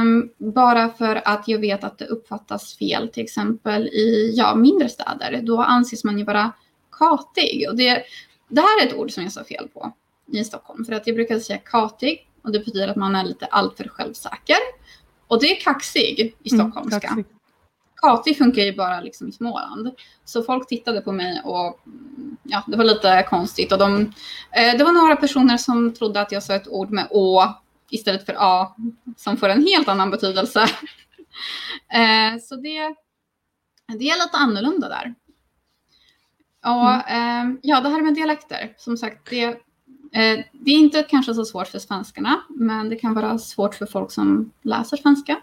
Um, 0.00 0.30
bara 0.52 0.88
för 0.88 1.28
att 1.28 1.48
jag 1.48 1.58
vet 1.58 1.84
att 1.84 1.98
det 1.98 2.06
uppfattas 2.06 2.76
fel, 2.76 3.08
till 3.08 3.24
exempel 3.24 3.86
i 3.86 4.32
ja, 4.36 4.54
mindre 4.54 4.88
städer. 4.88 5.40
Då 5.42 5.62
anses 5.62 6.04
man 6.04 6.18
ju 6.18 6.24
vara 6.24 6.52
katig. 6.92 7.66
Och 7.68 7.76
det, 7.76 8.02
det 8.48 8.60
här 8.60 8.82
är 8.82 8.86
ett 8.86 8.94
ord 8.94 9.10
som 9.10 9.22
jag 9.22 9.32
sa 9.32 9.44
fel 9.44 9.68
på 9.68 9.92
i 10.32 10.44
Stockholm. 10.44 10.84
För 10.84 10.92
att 10.92 11.06
jag 11.06 11.16
brukade 11.16 11.40
säga 11.40 11.58
katig 11.58 12.28
och 12.42 12.52
det 12.52 12.58
betyder 12.58 12.88
att 12.88 12.96
man 12.96 13.16
är 13.16 13.24
lite 13.24 13.46
alltför 13.46 13.88
självsäker. 13.88 14.56
Och 15.28 15.40
det 15.40 15.56
är 15.56 15.60
kaxig 15.60 16.36
i 16.42 16.54
mm, 16.54 16.70
stockholmska. 16.70 17.08
Mm, 17.08 17.24
katig 18.02 18.38
funkar 18.38 18.62
ju 18.62 18.76
bara 18.76 19.00
liksom 19.00 19.28
i 19.28 19.32
Småland. 19.32 19.90
Så 20.24 20.42
folk 20.42 20.68
tittade 20.68 21.00
på 21.00 21.12
mig 21.12 21.42
och 21.44 21.80
ja, 22.42 22.64
det 22.66 22.76
var 22.76 22.84
lite 22.84 23.26
konstigt. 23.28 23.72
Och 23.72 23.78
de, 23.78 24.00
eh, 24.52 24.78
det 24.78 24.84
var 24.84 24.92
några 24.92 25.16
personer 25.16 25.56
som 25.56 25.94
trodde 25.94 26.20
att 26.20 26.32
jag 26.32 26.42
sa 26.42 26.54
ett 26.54 26.68
ord 26.68 26.90
med 26.90 27.08
å 27.10 27.54
istället 27.90 28.26
för 28.26 28.36
A 28.38 28.76
som 29.16 29.36
får 29.36 29.48
en 29.48 29.66
helt 29.66 29.88
annan 29.88 30.10
betydelse. 30.10 30.60
eh, 31.92 32.40
så 32.42 32.56
det, 32.56 32.94
det 33.98 34.10
är 34.10 34.24
lite 34.24 34.36
annorlunda 34.36 34.88
där. 34.88 35.14
Och 36.64 37.10
mm. 37.10 37.50
eh, 37.50 37.58
ja, 37.62 37.80
det 37.80 37.88
här 37.88 38.02
med 38.02 38.14
dialekter, 38.14 38.74
som 38.76 38.96
sagt, 38.96 39.30
det, 39.30 39.60
Eh, 40.12 40.44
det 40.52 40.70
är 40.70 40.78
inte 40.78 41.02
kanske 41.02 41.34
så 41.34 41.44
svårt 41.44 41.68
för 41.68 41.78
svenskarna, 41.78 42.40
men 42.48 42.88
det 42.88 42.96
kan 42.96 43.14
vara 43.14 43.38
svårt 43.38 43.74
för 43.74 43.86
folk 43.86 44.10
som 44.10 44.52
läser 44.62 44.96
svenska. 44.96 45.36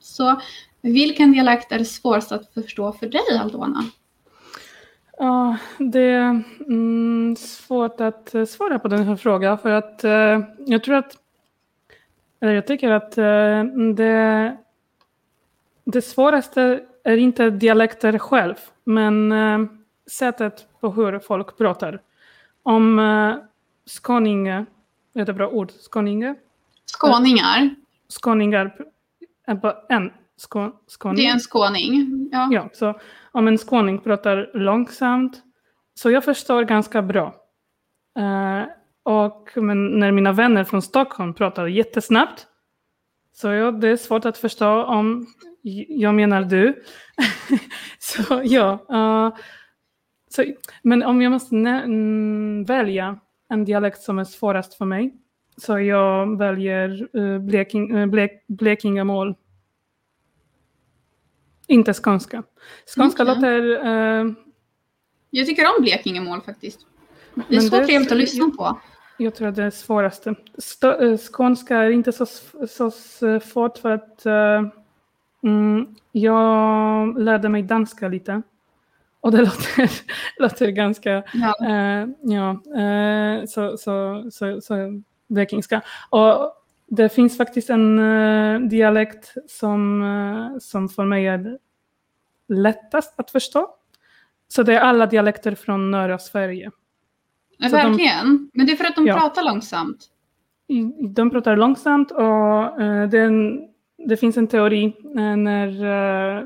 Så 0.00 0.40
vilken 0.80 1.32
dialekt 1.32 1.72
är 1.72 1.84
svårast 1.84 2.32
att 2.32 2.54
förstå 2.54 2.92
för 2.92 3.08
dig, 3.08 3.38
Aldona? 3.40 3.84
Ja, 5.18 5.56
det 5.78 6.00
är 6.00 6.42
mm, 6.66 7.36
svårt 7.36 8.00
att 8.00 8.34
eh, 8.34 8.44
svara 8.44 8.78
på 8.78 8.88
den 8.88 9.04
här 9.04 9.16
frågan 9.16 9.58
för 9.58 9.70
att 9.70 10.04
eh, 10.04 10.40
jag 10.66 10.84
tror 10.84 10.94
att 10.94 11.16
eller 12.40 12.52
jag 12.52 12.66
tycker 12.66 12.90
att 12.90 13.18
eh, 13.18 13.64
det, 13.94 14.56
det 15.84 16.02
svåraste 16.02 16.80
är 17.04 17.16
inte 17.16 17.50
dialekter 17.50 18.18
själv, 18.18 18.54
men 18.84 19.32
eh, 19.32 19.58
sättet 20.10 20.66
på 20.80 20.90
hur 20.90 21.18
folk 21.18 21.58
pratar. 21.58 22.02
Om 22.62 22.98
eh, 22.98 23.36
skåninge, 23.90 24.66
är 25.14 25.24
det 25.24 25.32
bra 25.32 25.48
ord? 25.48 25.70
Skåninge? 25.70 26.34
Skåningar? 26.86 27.74
Skåningar, 28.08 28.76
en 29.88 30.10
skå, 30.36 30.72
skåning. 30.86 31.16
Det 31.16 31.26
är 31.26 31.32
en 31.32 31.40
skåning, 31.40 32.28
ja. 32.32 32.48
Ja, 32.52 32.68
så 32.72 33.00
om 33.32 33.48
en 33.48 33.58
skåning 33.58 33.98
pratar 33.98 34.50
långsamt, 34.54 35.42
så 35.94 36.10
jag 36.10 36.24
förstår 36.24 36.62
ganska 36.62 37.02
bra. 37.02 37.34
Och 39.02 39.50
men 39.54 39.86
när 39.86 40.12
mina 40.12 40.32
vänner 40.32 40.64
från 40.64 40.82
Stockholm 40.82 41.34
pratar 41.34 41.66
jättesnabbt 41.66 42.46
så 43.32 43.48
ja, 43.48 43.70
det 43.70 43.88
är 43.88 43.96
svårt 43.96 44.24
att 44.24 44.38
förstå 44.38 44.84
om 44.84 45.26
jag 45.88 46.14
menar 46.14 46.42
du. 46.42 46.82
så 47.98 48.42
ja. 48.44 48.78
Uh, 48.92 49.38
så, 50.30 50.44
men 50.82 51.02
om 51.02 51.22
jag 51.22 51.32
måste 51.32 51.56
mm, 51.56 52.64
välja 52.64 53.18
en 53.50 53.64
dialekt 53.64 54.02
som 54.02 54.18
är 54.18 54.24
svårast 54.24 54.74
för 54.74 54.84
mig 54.84 55.14
så 55.56 55.78
jag 55.80 56.38
väljer 56.38 57.16
uh, 57.16 57.38
Bleking, 57.38 57.96
uh, 57.96 58.06
Blek, 58.06 58.44
Blekingamål. 58.46 59.34
Inte 61.66 61.94
skånska. 61.94 62.42
Skånska 62.96 63.22
okay. 63.22 63.34
låter... 63.34 63.86
Uh, 63.86 64.32
jag 65.30 65.46
tycker 65.46 65.62
om 65.62 65.82
Blekingamål 65.82 66.40
faktiskt. 66.40 66.86
Det 67.48 67.56
är 67.56 67.60
så 67.60 67.84
trevligt 67.84 68.12
att 68.12 68.18
lyssna 68.18 68.50
på. 68.58 68.80
Jag 69.16 69.34
tror 69.34 69.48
att 69.48 69.56
det 69.56 69.62
är 69.62 69.70
svåraste. 69.70 70.34
Eh, 70.82 71.18
skånska 71.32 71.76
är 71.76 71.90
inte 71.90 72.12
så, 72.12 72.26
så 72.68 72.90
svårt 73.40 73.78
för 73.78 73.90
att 73.90 74.22
uh, 74.26 74.70
mm, 75.42 75.96
jag 76.12 77.18
lärde 77.20 77.48
mig 77.48 77.62
danska 77.62 78.08
lite. 78.08 78.42
Och 79.20 79.32
det 79.32 79.38
låter, 79.38 79.90
låter 80.38 80.70
ganska, 80.70 81.22
ja, 81.32 81.54
uh, 81.62 82.08
ja 82.22 82.62
uh, 82.76 83.46
så, 83.46 83.76
så, 83.76 84.24
så, 84.30 84.60
så 84.60 85.02
blekingska. 85.28 85.82
Och 86.10 86.52
det 86.86 87.08
finns 87.08 87.36
faktiskt 87.36 87.70
en 87.70 88.68
dialekt 88.68 89.34
som, 89.48 90.58
som 90.60 90.88
för 90.88 91.04
mig 91.04 91.26
är 91.26 91.58
lättast 92.48 93.14
att 93.16 93.30
förstå. 93.30 93.68
Så 94.48 94.62
det 94.62 94.74
är 94.74 94.80
alla 94.80 95.06
dialekter 95.06 95.54
från 95.54 95.90
norra 95.90 96.18
Sverige. 96.18 96.70
Ja, 97.58 97.68
verkligen. 97.68 98.26
De, 98.26 98.50
Men 98.54 98.66
det 98.66 98.72
är 98.72 98.76
för 98.76 98.84
att 98.84 98.96
de 98.96 99.06
ja. 99.06 99.18
pratar 99.18 99.42
långsamt. 99.42 100.06
De 101.14 101.30
pratar 101.30 101.56
långsamt 101.56 102.10
och 102.10 102.80
uh, 102.80 103.08
det, 103.08 103.18
en, 103.18 103.60
det, 104.08 104.16
finns 104.16 104.36
en 104.36 104.46
teori 104.46 104.96
uh, 105.16 105.36
när 105.36 105.84
uh, 105.84 106.44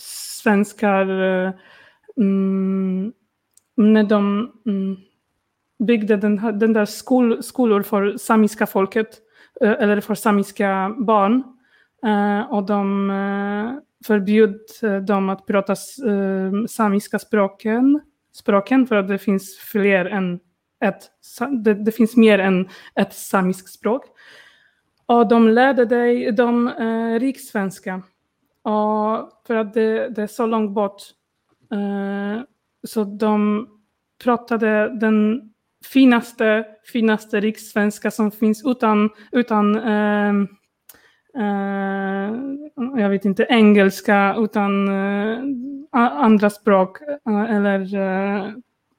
svenskar 0.00 1.06
mm, 2.18 3.12
när 3.76 4.02
de 4.02 4.52
mm, 4.66 4.96
byggde 5.78 6.16
den, 6.16 6.58
den 6.58 6.72
där 6.72 6.84
skol, 6.84 7.42
skolor 7.42 7.82
för 7.82 8.16
samiska 8.16 8.66
folket 8.66 9.08
eh, 9.60 9.70
eller 9.70 10.00
för 10.00 10.14
samiska 10.14 10.94
barn 10.98 11.42
eh, 12.04 12.52
och 12.52 12.66
de 12.66 13.10
eh, 13.10 13.82
förbjöd 14.06 14.60
dem 15.06 15.28
att 15.28 15.46
prata 15.46 15.76
samiska 16.68 17.18
språken 17.18 18.00
språken 18.38 18.86
för 18.86 18.96
att 18.96 19.08
det 19.08 19.18
finns 19.18 19.58
fler 19.58 20.04
än 20.04 20.40
ett, 20.80 21.10
det, 21.64 21.74
det 21.74 21.92
finns 21.92 22.16
mer 22.16 22.38
än 22.38 22.68
ett 22.94 23.14
samiskt 23.14 23.72
språk. 23.72 24.04
Och 25.06 25.28
de 25.28 25.48
lärde 25.48 25.84
dig 25.84 26.32
de 26.32 26.68
eh, 26.68 27.20
rikssvenska. 27.20 28.02
Och 28.62 29.42
för 29.46 29.54
att 29.54 29.74
det, 29.74 30.08
det, 30.08 30.22
är 30.22 30.26
så 30.26 30.46
långt 30.46 30.70
bort. 30.70 31.02
Eh, 31.72 32.42
så 32.86 33.04
de 33.04 33.66
pratade 34.22 34.98
den 35.00 35.50
finaste, 35.84 36.64
finaste 36.92 37.40
rikssvenska 37.40 38.10
som 38.10 38.30
finns 38.30 38.62
utan, 38.64 39.10
utan 39.32 39.76
eh, 39.76 40.34
eh, 41.38 42.34
jag 42.96 43.08
vet 43.10 43.24
inte, 43.24 43.46
engelska, 43.48 44.34
utan 44.38 44.88
eh, 44.88 45.40
andra 45.92 46.50
språk. 46.50 46.98
Eh, 47.28 47.56
eller, 47.56 47.88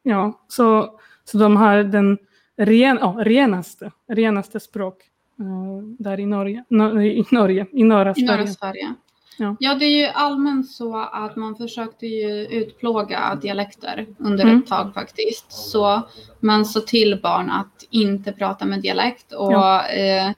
ja, 0.04 0.46
så, 0.48 1.00
så 1.24 1.38
de 1.38 1.58
har 1.58 1.84
den 1.84 2.18
ren, 2.58 2.98
oh, 2.98 3.18
renaste, 3.18 3.92
renaste 4.08 4.60
språk 4.60 5.04
där 5.98 6.20
i 6.20 6.26
Norge, 6.26 6.64
no, 6.70 7.02
i 7.02 7.26
Norge, 7.32 7.66
i 7.72 7.84
norra. 7.84 8.14
I 8.18 8.24
norra 8.24 8.48
Sverige. 8.48 8.94
Ja. 9.40 9.56
ja, 9.60 9.76
det 9.76 9.86
är 9.86 9.98
ju 9.98 10.06
allmänt 10.06 10.72
så 10.72 10.98
att 10.98 11.36
man 11.36 11.56
försökte 11.56 12.08
ju 12.08 12.46
utplåga 12.46 13.40
dialekter 13.42 14.08
under 14.18 14.44
mm. 14.44 14.60
ett 14.60 14.68
tag 14.68 14.94
faktiskt. 14.94 15.46
Så 15.52 16.02
man 16.40 16.66
sa 16.66 16.80
till 16.80 17.20
barn 17.22 17.50
att 17.50 17.88
inte 17.90 18.32
prata 18.32 18.66
med 18.66 18.82
dialekt 18.82 19.34
och 19.34 19.54
ja. 19.54 19.88
eh, 19.88 20.32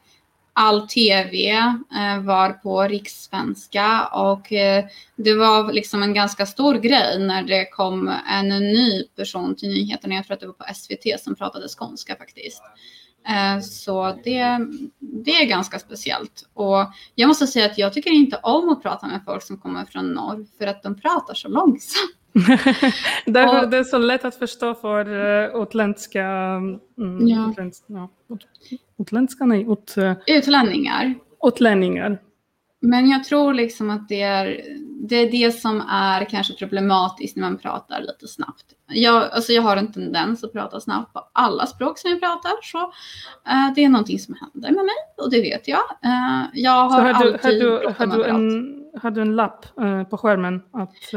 all 0.53 0.87
tv 0.87 1.49
eh, 1.49 2.21
var 2.21 2.49
på 2.49 2.81
rikssvenska 2.83 4.05
och 4.05 4.53
eh, 4.53 4.85
det 5.15 5.33
var 5.33 5.73
liksom 5.73 6.03
en 6.03 6.13
ganska 6.13 6.45
stor 6.45 6.75
grej 6.75 7.19
när 7.19 7.43
det 7.43 7.65
kom 7.65 8.11
en 8.31 8.49
ny 8.49 9.03
person 9.03 9.55
till 9.55 9.69
nyheterna. 9.69 10.15
Jag 10.15 10.25
tror 10.25 10.33
att 10.33 10.39
det 10.39 10.47
var 10.47 10.53
på 10.53 10.73
SVT 10.73 11.19
som 11.19 11.35
pratade 11.35 11.67
skånska 11.67 12.15
faktiskt. 12.15 12.63
Eh, 13.27 13.61
så 13.61 14.17
det, 14.23 14.57
det 14.99 15.31
är 15.31 15.45
ganska 15.45 15.79
speciellt. 15.79 16.49
Och 16.53 16.85
jag 17.15 17.27
måste 17.27 17.47
säga 17.47 17.65
att 17.65 17.77
jag 17.77 17.93
tycker 17.93 18.11
inte 18.11 18.39
om 18.43 18.69
att 18.69 18.83
prata 18.83 19.07
med 19.07 19.21
folk 19.25 19.43
som 19.43 19.57
kommer 19.57 19.85
från 19.85 20.13
norr 20.13 20.45
för 20.57 20.67
att 20.67 20.83
de 20.83 20.95
pratar 20.95 21.33
så 21.33 21.47
långsamt. 21.47 22.15
Därför 23.25 23.63
och, 23.63 23.69
det 23.69 23.77
är 23.77 23.83
så 23.83 23.97
lätt 23.97 24.25
att 24.25 24.35
förstå 24.35 24.73
för 24.73 25.09
uh, 25.09 25.63
utländska, 25.63 26.23
mm, 26.97 27.27
ja. 27.27 27.49
utländska, 27.51 27.85
ja, 27.87 28.09
utländska, 28.99 29.45
nej, 29.45 29.67
ut, 29.69 29.95
utlänningar. 30.27 31.15
utlänningar. 31.43 32.19
Men 32.81 33.09
jag 33.09 33.23
tror 33.23 33.53
liksom 33.53 33.89
att 33.89 34.09
det 34.09 34.21
är, 34.21 34.61
det 35.09 35.15
är 35.15 35.31
det 35.31 35.51
som 35.51 35.81
är 35.81 36.25
kanske 36.25 36.53
problematiskt 36.53 37.35
när 37.37 37.41
man 37.43 37.57
pratar 37.57 38.01
lite 38.01 38.27
snabbt. 38.27 38.65
Jag, 38.93 39.31
alltså 39.31 39.53
jag 39.53 39.61
har 39.61 39.77
en 39.77 39.93
tendens 39.93 40.43
att 40.43 40.53
prata 40.53 40.79
snabbt 40.79 41.13
på 41.13 41.29
alla 41.33 41.65
språk 41.65 41.99
som 41.99 42.11
jag 42.11 42.19
pratar. 42.19 42.51
Så 42.61 42.77
uh, 42.77 43.73
det 43.75 43.83
är 43.83 43.89
någonting 43.89 44.19
som 44.19 44.35
händer 44.41 44.71
med 44.71 44.85
mig 44.85 44.95
och 45.17 45.31
det 45.31 45.41
vet 45.41 45.67
jag. 45.67 45.81
Uh, 46.05 46.43
jag 46.53 46.89
har, 46.89 47.01
har 47.01 47.23
du, 47.23 47.33
alltid 47.33 47.43
har 47.43 47.51
du, 47.51 47.93
har 47.97 48.17
du 48.17 48.23
en, 48.23 48.75
har 49.01 49.11
du 49.11 49.21
en 49.21 49.35
lapp 49.35 49.65
uh, 49.81 50.03
på 50.03 50.17
skärmen 50.17 50.55
att 50.73 51.11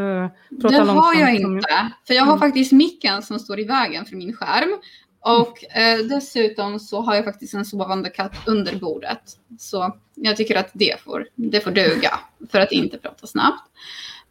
prata 0.63 0.85
Det 0.85 0.91
har 0.91 1.15
jag 1.15 1.35
inte. 1.35 1.91
För 2.07 2.15
jag 2.15 2.23
har 2.23 2.37
mm. 2.37 2.41
faktiskt 2.41 2.73
micken 2.73 3.23
som 3.23 3.39
står 3.39 3.61
i 3.61 3.65
vägen 3.65 4.05
för 4.05 4.17
min 4.17 4.37
skärm. 4.37 4.79
Och 5.25 5.77
eh, 5.77 5.99
dessutom 5.99 6.81
så 6.81 7.01
har 7.01 7.15
jag 7.15 7.25
faktiskt 7.25 7.55
en 7.55 7.65
sovande 7.65 8.11
katt 8.11 8.37
under 8.47 8.77
bordet. 8.77 9.23
Så 9.59 9.97
jag 10.15 10.37
tycker 10.37 10.57
att 10.57 10.71
det 10.73 11.01
får, 11.01 11.29
det 11.35 11.61
får 11.61 11.71
duga 11.71 12.21
för 12.51 12.61
att 12.61 12.73
inte 12.73 12.99
prata 12.99 13.27
snabbt. 13.27 13.71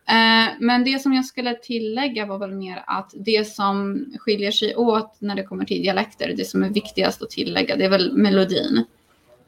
Eh, 0.08 0.54
men 0.60 0.84
det 0.84 1.02
som 1.02 1.14
jag 1.14 1.26
skulle 1.26 1.54
tillägga 1.54 2.26
var 2.26 2.38
väl 2.40 2.52
mer 2.52 2.84
att 2.88 3.12
det 3.14 3.48
som 3.48 4.06
skiljer 4.20 4.52
sig 4.52 4.76
åt 4.76 5.16
när 5.20 5.36
det 5.36 5.44
kommer 5.44 5.66
till 5.66 5.82
dialekter, 5.84 6.34
det 6.38 6.46
som 6.46 6.64
är 6.64 6.70
viktigast 6.70 7.22
att 7.22 7.30
tillägga, 7.30 7.76
det 7.76 7.86
är 7.86 7.90
väl 7.90 8.18
melodin. 8.18 8.86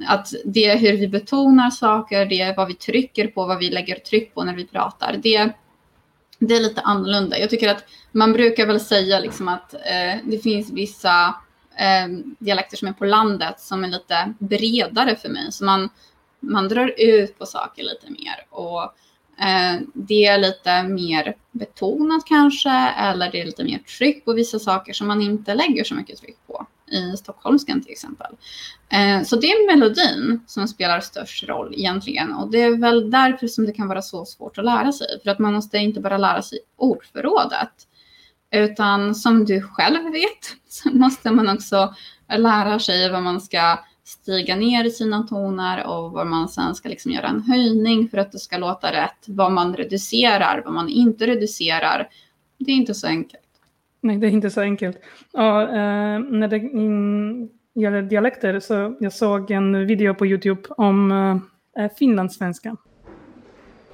Att 0.08 0.34
det 0.46 0.66
är 0.66 0.78
hur 0.78 0.98
vi 0.98 1.08
betonar 1.08 1.70
saker, 1.70 2.26
det 2.26 2.42
är 2.42 2.56
vad 2.56 2.68
vi 2.68 2.74
trycker 2.74 3.28
på, 3.28 3.46
vad 3.46 3.60
vi 3.60 3.70
lägger 3.70 3.96
tryck 3.96 4.34
på 4.34 4.44
när 4.44 4.56
vi 4.56 4.66
pratar. 4.66 5.20
Det 5.24 5.54
det 6.40 6.56
är 6.56 6.62
lite 6.62 6.82
annorlunda. 6.82 7.40
Jag 7.40 7.50
tycker 7.50 7.70
att 7.70 7.84
man 8.12 8.34
brukar 8.34 8.66
väl 8.66 8.80
säga 8.80 9.20
liksom 9.20 9.48
att 9.48 9.74
eh, 9.74 10.20
det 10.24 10.40
finns 10.44 10.72
vissa 10.72 11.28
eh, 11.78 12.08
dialekter 12.40 12.78
som 12.78 12.88
är 12.88 12.94
på 12.94 13.06
landet 13.06 13.60
som 13.60 13.84
är 13.84 13.88
lite 13.88 14.34
bredare 14.40 15.16
för 15.16 15.30
mig. 15.30 15.52
Så 15.52 15.66
man, 15.66 15.90
man 16.40 16.68
drar 16.68 16.94
ut 16.98 17.38
på 17.38 17.46
saker 17.46 17.84
lite 17.84 18.10
mer. 18.10 18.46
Och 18.50 18.94
Eh, 19.40 19.82
det 19.94 20.26
är 20.26 20.38
lite 20.38 20.84
mer 20.84 21.36
betonat 21.52 22.26
kanske, 22.26 22.70
eller 22.98 23.32
det 23.32 23.42
är 23.42 23.46
lite 23.46 23.64
mer 23.64 23.80
tryck 23.80 24.26
på 24.26 24.34
vissa 24.34 24.60
saker 24.60 24.94
som 24.94 25.08
man 25.08 25.22
inte 25.22 25.56
lägger 25.56 25.84
så 25.84 25.96
mycket 25.96 26.20
tryck 26.20 26.38
på 26.48 26.68
i 26.92 27.18
stockholmskan 27.18 27.82
till 27.82 27.92
exempel. 27.92 28.36
Eh, 28.90 29.24
så 29.24 29.36
det 29.36 29.48
är 29.48 29.68
melodin 29.68 30.44
som 30.48 30.68
spelar 30.68 31.00
störst 31.00 31.44
roll 31.44 31.74
egentligen 31.78 32.34
och 32.34 32.52
det 32.52 32.62
är 32.62 32.78
väl 32.78 33.12
därför 33.12 33.48
som 33.48 33.66
det 33.66 33.74
kan 33.74 33.88
vara 33.88 34.02
så 34.02 34.26
svårt 34.26 34.58
att 34.58 34.66
lära 34.66 34.92
sig. 34.92 35.08
För 35.24 35.32
att 35.32 35.40
man 35.40 35.54
måste 35.54 35.78
inte 35.78 36.00
bara 36.00 36.18
lära 36.18 36.42
sig 36.42 36.60
ordförrådet 36.78 37.88
utan 38.52 39.16
som 39.16 39.46
du 39.46 39.62
själv 39.62 40.12
vet 40.12 40.56
så 40.70 40.90
måste 40.90 41.32
man 41.32 41.50
också 41.50 41.96
lära 42.38 42.80
sig 42.80 43.12
vad 43.12 43.24
man 43.24 43.42
ska 43.42 43.80
stiga 44.06 44.56
ner 44.56 44.84
i 44.86 44.92
sina 44.92 45.24
toner 45.24 45.88
och 45.88 46.12
vad 46.12 46.28
man 46.28 46.50
sen 46.50 46.76
ska 46.76 46.90
liksom 46.90 47.12
göra 47.12 47.28
en 47.28 47.42
höjning 47.42 48.10
för 48.10 48.18
att 48.18 48.32
det 48.32 48.40
ska 48.40 48.58
låta 48.58 48.92
rätt. 48.92 49.26
Vad 49.28 49.52
man 49.52 49.76
reducerar, 49.76 50.62
vad 50.66 50.74
man 50.74 50.90
inte 50.90 51.28
reducerar. 51.28 52.10
Det 52.58 52.72
är 52.72 52.76
inte 52.76 52.94
så 52.94 53.08
enkelt. 53.08 53.42
Nej, 54.02 54.18
det 54.18 54.28
är 54.28 54.32
inte 54.32 54.50
så 54.50 54.62
enkelt. 54.62 54.98
Ja, 55.32 55.62
eh, 55.62 56.20
när 56.20 56.48
det 56.48 56.58
gäller 57.82 58.02
dialekter 58.02 58.60
så 58.60 58.96
jag 59.00 59.14
såg 59.14 59.52
en 59.52 59.88
video 59.88 60.14
på 60.14 60.26
Youtube 60.26 60.62
om 60.70 61.12
eh, 61.78 61.92
finlandssvenska. 61.98 62.78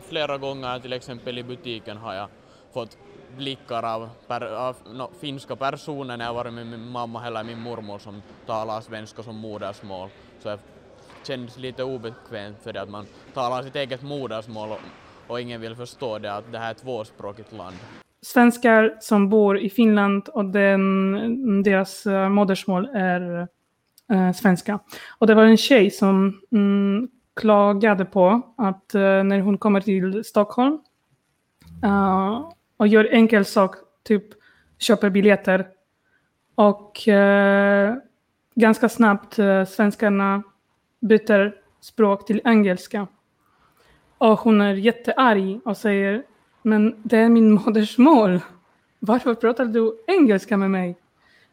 Flera 0.10 0.38
gånger 0.38 0.80
till 0.80 0.94
exempel 0.94 1.38
i 1.38 1.44
butiken 1.44 1.98
har 1.98 2.14
jag 2.14 2.28
fått 2.74 2.98
blickar 3.38 3.84
av, 3.84 4.10
per, 4.28 4.42
av 4.56 4.76
no, 4.94 5.10
finska 5.22 5.56
personer 5.56 6.18
när 6.18 6.26
jag 6.26 6.34
varit 6.34 6.54
med 6.54 6.68
min 6.68 6.88
mamma 6.88 7.28
eller 7.28 7.44
min 7.44 7.60
mormor 7.60 8.00
som 8.00 8.22
talar 8.46 8.82
svenska 8.82 9.24
som 9.24 9.36
modersmål. 9.36 10.10
Så 10.40 10.50
jag 10.50 10.60
kändes 11.24 11.58
lite 11.58 11.84
obekvämt 11.84 12.58
för 12.64 12.74
det 12.74 12.82
att 12.82 12.90
man 12.90 13.06
talar 13.34 13.64
sitt 13.64 13.76
eget 13.76 14.02
modersmål 14.02 14.70
och, 14.70 14.80
och 15.28 15.42
ingen 15.42 15.62
vill 15.62 15.76
förstå 15.76 16.20
det 16.20 16.34
att 16.34 16.52
det 16.52 16.58
här 16.58 16.68
är 16.68 16.72
ett 16.72 16.82
tvåspråkigt 16.82 17.54
land 17.54 17.76
svenskar 18.22 18.98
som 19.00 19.30
bor 19.30 19.60
i 19.60 19.70
Finland 19.70 20.30
och 20.30 20.46
den, 20.46 21.64
deras 21.64 22.06
eh, 22.06 22.30
modersmål 22.30 22.90
är 22.94 23.48
uh, 24.14 24.32
svenska. 24.32 24.80
Och 25.18 25.28
det 25.28 25.36
var 25.36 25.44
en 25.44 25.58
tjej 25.58 25.92
som 25.92 26.42
mm, 26.52 27.08
klagade 27.36 28.06
på 28.06 28.42
att 28.58 28.96
uh, 28.96 29.02
när 29.02 29.40
hon 29.40 29.58
kommer 29.58 29.82
till 29.82 30.24
Stockholm 30.24 30.80
och 32.82 32.88
gör 32.88 33.08
enkel 33.12 33.46
sak, 33.46 33.76
typ 34.04 34.24
köper 34.78 35.10
biljetter 35.10 35.68
och 36.56 37.00
ganska 38.56 38.90
snabbt 38.90 39.40
svenskarna 39.68 40.44
byter 41.00 41.56
språk 41.82 42.26
till 42.26 42.42
engelska. 42.46 43.08
Och 44.18 44.40
hon 44.40 44.62
är 44.62 44.74
jättearg 44.74 45.60
och 45.66 45.78
säger 45.78 46.24
men 46.62 46.96
det 47.04 47.18
är 47.18 47.30
min 47.30 47.52
modersmål. 47.52 48.40
Varför 49.00 49.34
pratar 49.36 49.66
du 49.66 50.04
engelska 50.08 50.58
med 50.58 50.72
mig? 50.72 50.98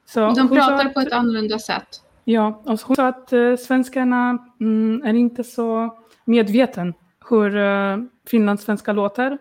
Så 0.07 0.31
De 0.31 0.49
pratar 0.49 0.87
att, 0.87 0.95
på 0.95 1.01
ett 1.01 1.13
annorlunda 1.13 1.59
sätt. 1.59 2.03
Ja, 2.25 2.63
och 2.65 2.81
hon 2.81 2.97
sa 2.97 3.07
att 3.07 3.33
uh, 3.33 3.57
svenskarna 3.57 4.39
mm, 4.61 5.03
är 5.05 5.15
inte 5.15 5.45
så 5.45 5.97
medveten 6.25 6.95
hur 7.31 7.57
uh, 7.57 7.99
finlandssvenska 8.27 8.93
låter. 8.93 9.39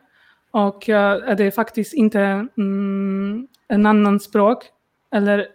Och 0.51 0.89
är 0.89 1.35
det 1.35 1.51
faktiskt 1.51 1.93
inte 1.93 2.47
mm, 2.57 3.47
en 3.67 3.85
annan 3.85 4.19
språk 4.19 4.63
eller 5.11 5.47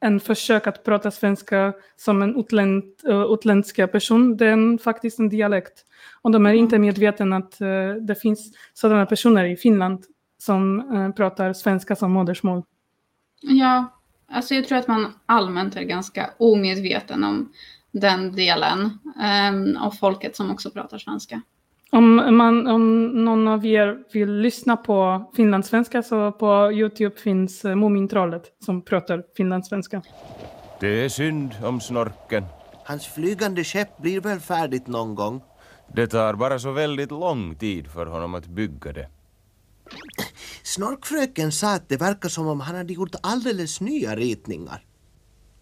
en 0.00 0.20
försök 0.20 0.66
att 0.66 0.84
prata 0.84 1.10
svenska 1.10 1.72
som 1.96 2.22
en 2.22 2.36
utländ, 2.36 2.84
uh, 3.08 3.32
utländska 3.32 3.88
person. 3.88 4.36
Det 4.36 4.46
är 4.46 4.78
faktiskt 4.78 5.18
en 5.18 5.28
dialekt. 5.28 5.84
Och 6.22 6.30
de 6.30 6.46
är 6.46 6.50
mm. 6.50 6.62
inte 6.64 6.78
medvetna 6.78 7.36
att 7.36 7.60
uh, 7.60 7.94
det 7.94 8.14
finns 8.14 8.52
sådana 8.74 9.06
personer 9.06 9.44
i 9.44 9.56
Finland 9.56 10.04
som 10.38 11.12
pratar 11.16 11.52
svenska 11.52 11.96
som 11.96 12.12
modersmål. 12.12 12.62
Ja, 13.40 13.84
alltså 14.28 14.54
jag 14.54 14.68
tror 14.68 14.78
att 14.78 14.88
man 14.88 15.12
allmänt 15.26 15.76
är 15.76 15.82
ganska 15.82 16.30
omedveten 16.38 17.24
om 17.24 17.52
den 17.90 18.32
delen 18.32 18.98
um, 19.50 19.76
av 19.76 19.90
folket 19.90 20.36
som 20.36 20.50
också 20.50 20.70
pratar 20.70 20.98
svenska. 20.98 21.42
Om, 21.90 22.36
man, 22.36 22.66
om 22.66 23.06
någon 23.24 23.48
av 23.48 23.66
er 23.66 23.98
vill 24.12 24.32
lyssna 24.32 24.76
på 24.76 25.30
finlandssvenska 25.36 26.02
så 26.02 26.32
på 26.32 26.72
Youtube 26.72 27.16
finns 27.16 27.64
uh, 27.64 27.74
Mumintrollet 27.74 28.42
som 28.64 28.82
pratar 28.82 29.22
finlandssvenska. 29.36 30.02
Det 30.80 31.04
är 31.04 31.08
synd 31.08 31.54
om 31.64 31.80
snorken. 31.80 32.44
Hans 32.84 33.06
flygande 33.06 33.64
skepp 33.64 33.98
blir 33.98 34.20
väl 34.20 34.40
färdigt 34.40 34.86
någon 34.86 35.14
gång? 35.14 35.42
Det 35.94 36.06
tar 36.06 36.34
bara 36.34 36.58
så 36.58 36.72
väldigt 36.72 37.10
lång 37.10 37.54
tid 37.54 37.90
för 37.90 38.06
honom 38.06 38.34
att 38.34 38.46
bygga 38.46 38.92
det. 38.92 39.08
Snorkfröken 40.62 41.52
sa 41.52 41.74
att 41.74 41.88
det 41.88 41.96
verkar 41.96 42.28
som 42.28 42.46
om 42.46 42.60
han 42.60 42.76
hade 42.76 42.92
gjort 42.92 43.14
alldeles 43.22 43.80
nya 43.80 44.16
ritningar. 44.16 44.84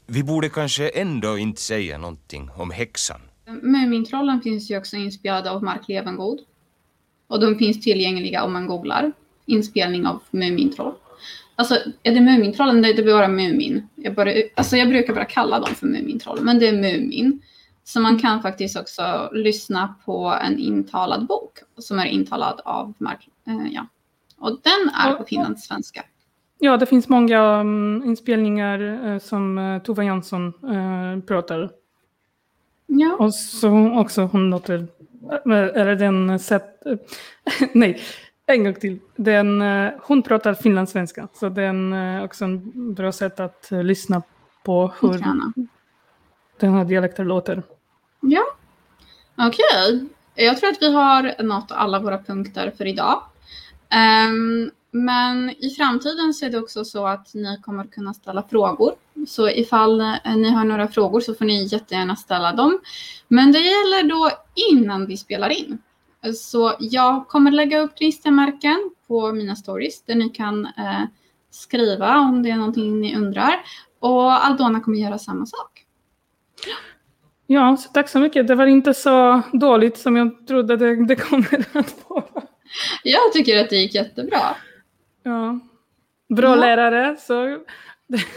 Vi 0.06 0.22
borde 0.22 0.48
kanske 0.48 0.88
ändå 0.88 1.38
inte 1.38 1.60
säga 1.60 1.98
någonting 1.98 2.50
om 2.56 2.70
häxan. 2.70 3.20
Mumintrollen 3.46 4.40
finns 4.40 4.70
ju 4.70 4.78
också 4.78 4.96
inspelade 4.96 5.50
av 5.50 5.62
Mark 5.62 5.88
Levengood. 5.88 6.40
Och 7.26 7.40
de 7.40 7.58
finns 7.58 7.80
tillgängliga 7.80 8.44
om 8.44 8.52
man 8.52 8.66
googlar 8.66 9.12
inspelning 9.46 10.06
av 10.06 10.22
Mumintroll. 10.30 10.94
Alltså, 11.56 11.74
är 12.02 12.14
det 12.14 12.20
Mumintrollen? 12.20 12.82
Det 12.82 12.88
är 12.88 13.04
bara 13.04 13.28
Mumin. 13.28 13.88
Jag, 13.94 14.14
bara, 14.14 14.30
alltså, 14.54 14.76
jag 14.76 14.88
brukar 14.88 15.14
bara 15.14 15.24
kalla 15.24 15.60
dem 15.60 15.74
för 15.74 15.86
Mumintroll, 15.86 16.38
men 16.42 16.58
det 16.58 16.68
är 16.68 16.72
Mumin. 16.72 17.42
Så 17.84 18.00
man 18.00 18.18
kan 18.18 18.42
faktiskt 18.42 18.76
också 18.76 19.30
lyssna 19.32 19.94
på 20.04 20.38
en 20.42 20.58
intalad 20.58 21.26
bok 21.26 21.58
som 21.78 21.98
är 21.98 22.06
intalad 22.06 22.60
av 22.64 22.94
Mark. 22.98 23.28
Eh, 23.46 23.72
ja. 23.72 23.86
Och 24.38 24.60
den 24.62 24.90
är 24.94 25.14
på 25.14 25.24
finlandssvenska. 25.24 26.04
Ja, 26.58 26.76
det 26.76 26.86
finns 26.86 27.08
många 27.08 27.60
um, 27.60 28.02
inspelningar 28.04 28.80
uh, 28.80 29.18
som 29.18 29.58
uh, 29.58 29.82
Tova 29.82 30.04
Jansson 30.04 30.46
uh, 30.46 31.20
pratar. 31.20 31.70
Ja. 32.86 33.16
Och 33.18 33.34
så 33.34 33.98
också 34.00 34.22
hon 34.22 34.50
låter 34.50 34.86
eller 35.44 35.96
den 35.96 36.38
sätt... 36.38 36.82
Nej, 37.72 38.00
en 38.46 38.64
gång 38.64 38.74
till. 38.74 38.98
Den, 39.16 39.62
hon 40.02 40.22
pratar 40.22 40.54
finlandssvenska, 40.54 41.28
så 41.34 41.48
det 41.48 41.62
är 41.62 42.24
också 42.24 42.44
en 42.44 42.94
bra 42.94 43.12
sätt 43.12 43.40
att 43.40 43.68
lyssna 43.70 44.22
på 44.62 44.92
hur 45.00 45.24
den 46.60 46.74
här 46.74 46.84
dialekten 46.84 47.26
låter. 47.26 47.62
Ja, 48.20 48.42
okej. 49.36 49.48
Okay. 49.94 50.08
Jag 50.34 50.58
tror 50.58 50.70
att 50.70 50.82
vi 50.82 50.92
har 50.92 51.42
nått 51.42 51.72
alla 51.72 52.00
våra 52.00 52.18
punkter 52.18 52.72
för 52.78 52.86
idag. 52.86 53.22
Um, 54.28 54.70
men 54.96 55.50
i 55.50 55.70
framtiden 55.70 56.34
så 56.34 56.46
är 56.46 56.50
det 56.50 56.58
också 56.58 56.84
så 56.84 57.06
att 57.06 57.34
ni 57.34 57.60
kommer 57.62 57.84
kunna 57.84 58.14
ställa 58.14 58.42
frågor. 58.42 58.92
Så 59.26 59.48
ifall 59.48 59.98
ni 60.36 60.50
har 60.50 60.64
några 60.64 60.88
frågor 60.88 61.20
så 61.20 61.34
får 61.34 61.44
ni 61.44 61.64
jättegärna 61.64 62.16
ställa 62.16 62.52
dem. 62.52 62.80
Men 63.28 63.52
det 63.52 63.58
gäller 63.58 64.08
då 64.08 64.30
innan 64.72 65.06
vi 65.06 65.16
spelar 65.16 65.48
in. 65.48 65.78
Så 66.34 66.74
jag 66.80 67.28
kommer 67.28 67.50
lägga 67.50 67.80
upp 67.80 67.96
klistermärken 67.96 68.90
på 69.06 69.32
mina 69.32 69.56
stories 69.56 70.02
där 70.02 70.14
ni 70.14 70.28
kan 70.28 70.66
eh, 70.66 71.02
skriva 71.50 72.18
om 72.18 72.42
det 72.42 72.50
är 72.50 72.56
någonting 72.56 73.00
ni 73.00 73.16
undrar. 73.16 73.54
Och 74.00 74.46
Aldona 74.46 74.80
kommer 74.80 74.98
göra 74.98 75.18
samma 75.18 75.46
sak. 75.46 75.84
Ja, 77.46 77.76
så 77.76 77.88
tack 77.88 78.08
så 78.08 78.18
mycket. 78.18 78.48
Det 78.48 78.54
var 78.54 78.66
inte 78.66 78.94
så 78.94 79.42
dåligt 79.52 79.98
som 79.98 80.16
jag 80.16 80.46
trodde 80.46 80.76
det, 80.76 81.06
det 81.06 81.16
kommer 81.16 81.66
att 81.78 81.94
vara. 82.08 82.42
Jag 83.02 83.32
tycker 83.32 83.60
att 83.60 83.70
det 83.70 83.76
gick 83.76 83.94
jättebra. 83.94 84.56
Ja. 85.24 85.58
Bra 86.28 86.48
ja. 86.48 86.54
lärare, 86.54 87.16
så, 87.16 87.58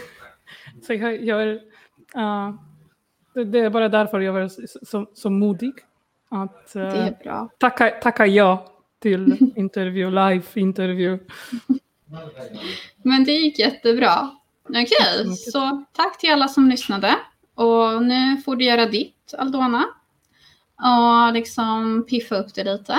så 0.86 0.94
jag 0.94 1.24
gör... 1.24 1.46
Uh, 2.16 2.54
det 3.44 3.58
är 3.58 3.70
bara 3.70 3.88
därför 3.88 4.20
jag 4.20 4.32
var 4.32 4.48
så, 4.48 4.62
så, 4.82 5.10
så 5.14 5.30
modig. 5.30 5.72
Att 6.28 6.72
uh, 6.76 6.82
det. 6.82 7.48
Tacka, 7.58 7.90
tacka 7.90 8.26
ja 8.26 8.72
till 8.98 9.52
intervju, 9.56 10.10
live-intervju. 10.10 11.18
Men 13.02 13.24
det 13.24 13.32
gick 13.32 13.58
jättebra. 13.58 14.30
Okej, 14.68 14.84
okay, 15.20 15.34
så 15.34 15.84
tack 15.92 16.18
till 16.18 16.32
alla 16.32 16.48
som 16.48 16.68
lyssnade. 16.68 17.16
Och 17.54 18.02
nu 18.02 18.36
får 18.44 18.56
du 18.56 18.64
göra 18.64 18.86
ditt, 18.86 19.34
Aldona. 19.38 19.84
Och 20.76 21.32
liksom 21.32 22.04
piffa 22.08 22.36
upp 22.36 22.54
det 22.54 22.64
lite. 22.64 22.98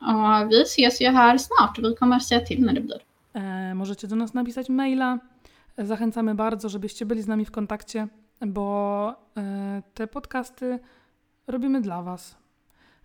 Och 0.00 0.52
vi 0.52 0.62
ses 0.62 1.00
ju 1.00 1.08
här 1.08 1.38
snart. 1.38 1.78
Vi 1.78 1.94
kommer 1.94 2.18
säga 2.18 2.40
till 2.40 2.64
när 2.64 2.72
det 2.72 2.80
blir. 2.80 2.98
E, 3.38 3.74
możecie 3.74 4.08
do 4.08 4.16
nas 4.16 4.34
napisać 4.34 4.68
maila. 4.68 5.18
Zachęcamy 5.78 6.34
bardzo, 6.34 6.68
żebyście 6.68 7.06
byli 7.06 7.22
z 7.22 7.26
nami 7.26 7.44
w 7.44 7.50
kontakcie, 7.50 8.08
bo 8.46 9.14
e, 9.36 9.82
te 9.94 10.06
podcasty 10.06 10.78
robimy 11.46 11.80
dla 11.80 12.02
Was. 12.02 12.38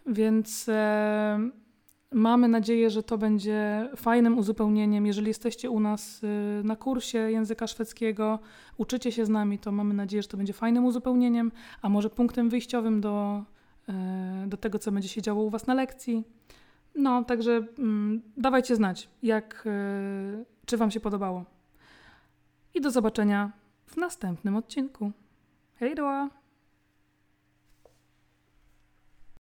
Więc 0.05 0.69
e, 0.69 1.49
mamy 2.11 2.47
nadzieję, 2.47 2.89
że 2.89 3.03
to 3.03 3.17
będzie 3.17 3.89
fajnym 3.95 4.37
uzupełnieniem. 4.37 5.05
Jeżeli 5.05 5.27
jesteście 5.27 5.69
u 5.69 5.79
nas 5.79 6.21
na 6.63 6.75
kursie 6.75 7.17
języka 7.17 7.67
szwedzkiego, 7.67 8.39
uczycie 8.77 9.11
się 9.11 9.25
z 9.25 9.29
nami, 9.29 9.59
to 9.59 9.71
mamy 9.71 9.93
nadzieję, 9.93 10.23
że 10.23 10.29
to 10.29 10.37
będzie 10.37 10.53
fajnym 10.53 10.85
uzupełnieniem, 10.85 11.51
a 11.81 11.89
może 11.89 12.09
punktem 12.09 12.49
wyjściowym 12.49 13.01
do, 13.01 13.43
do 14.47 14.57
tego, 14.57 14.79
co 14.79 14.91
będzie 14.91 15.09
się 15.09 15.21
działo 15.21 15.43
u 15.43 15.49
Was 15.49 15.67
na 15.67 15.73
lekcji. 15.73 16.23
No, 16.95 17.23
także 17.23 17.67
mm, 17.79 18.21
dawajcie 18.37 18.75
znać, 18.75 19.09
jak, 19.23 19.63
yy, 19.65 20.45
czy 20.65 20.77
Wam 20.77 20.91
się 20.91 20.99
podobało. 20.99 21.45
I 22.73 22.81
do 22.81 22.91
zobaczenia 22.91 23.51
w 23.85 23.97
następnym 23.97 24.55
odcinku. 24.55 25.11
Hej 25.75 25.95
doa! 25.95 26.42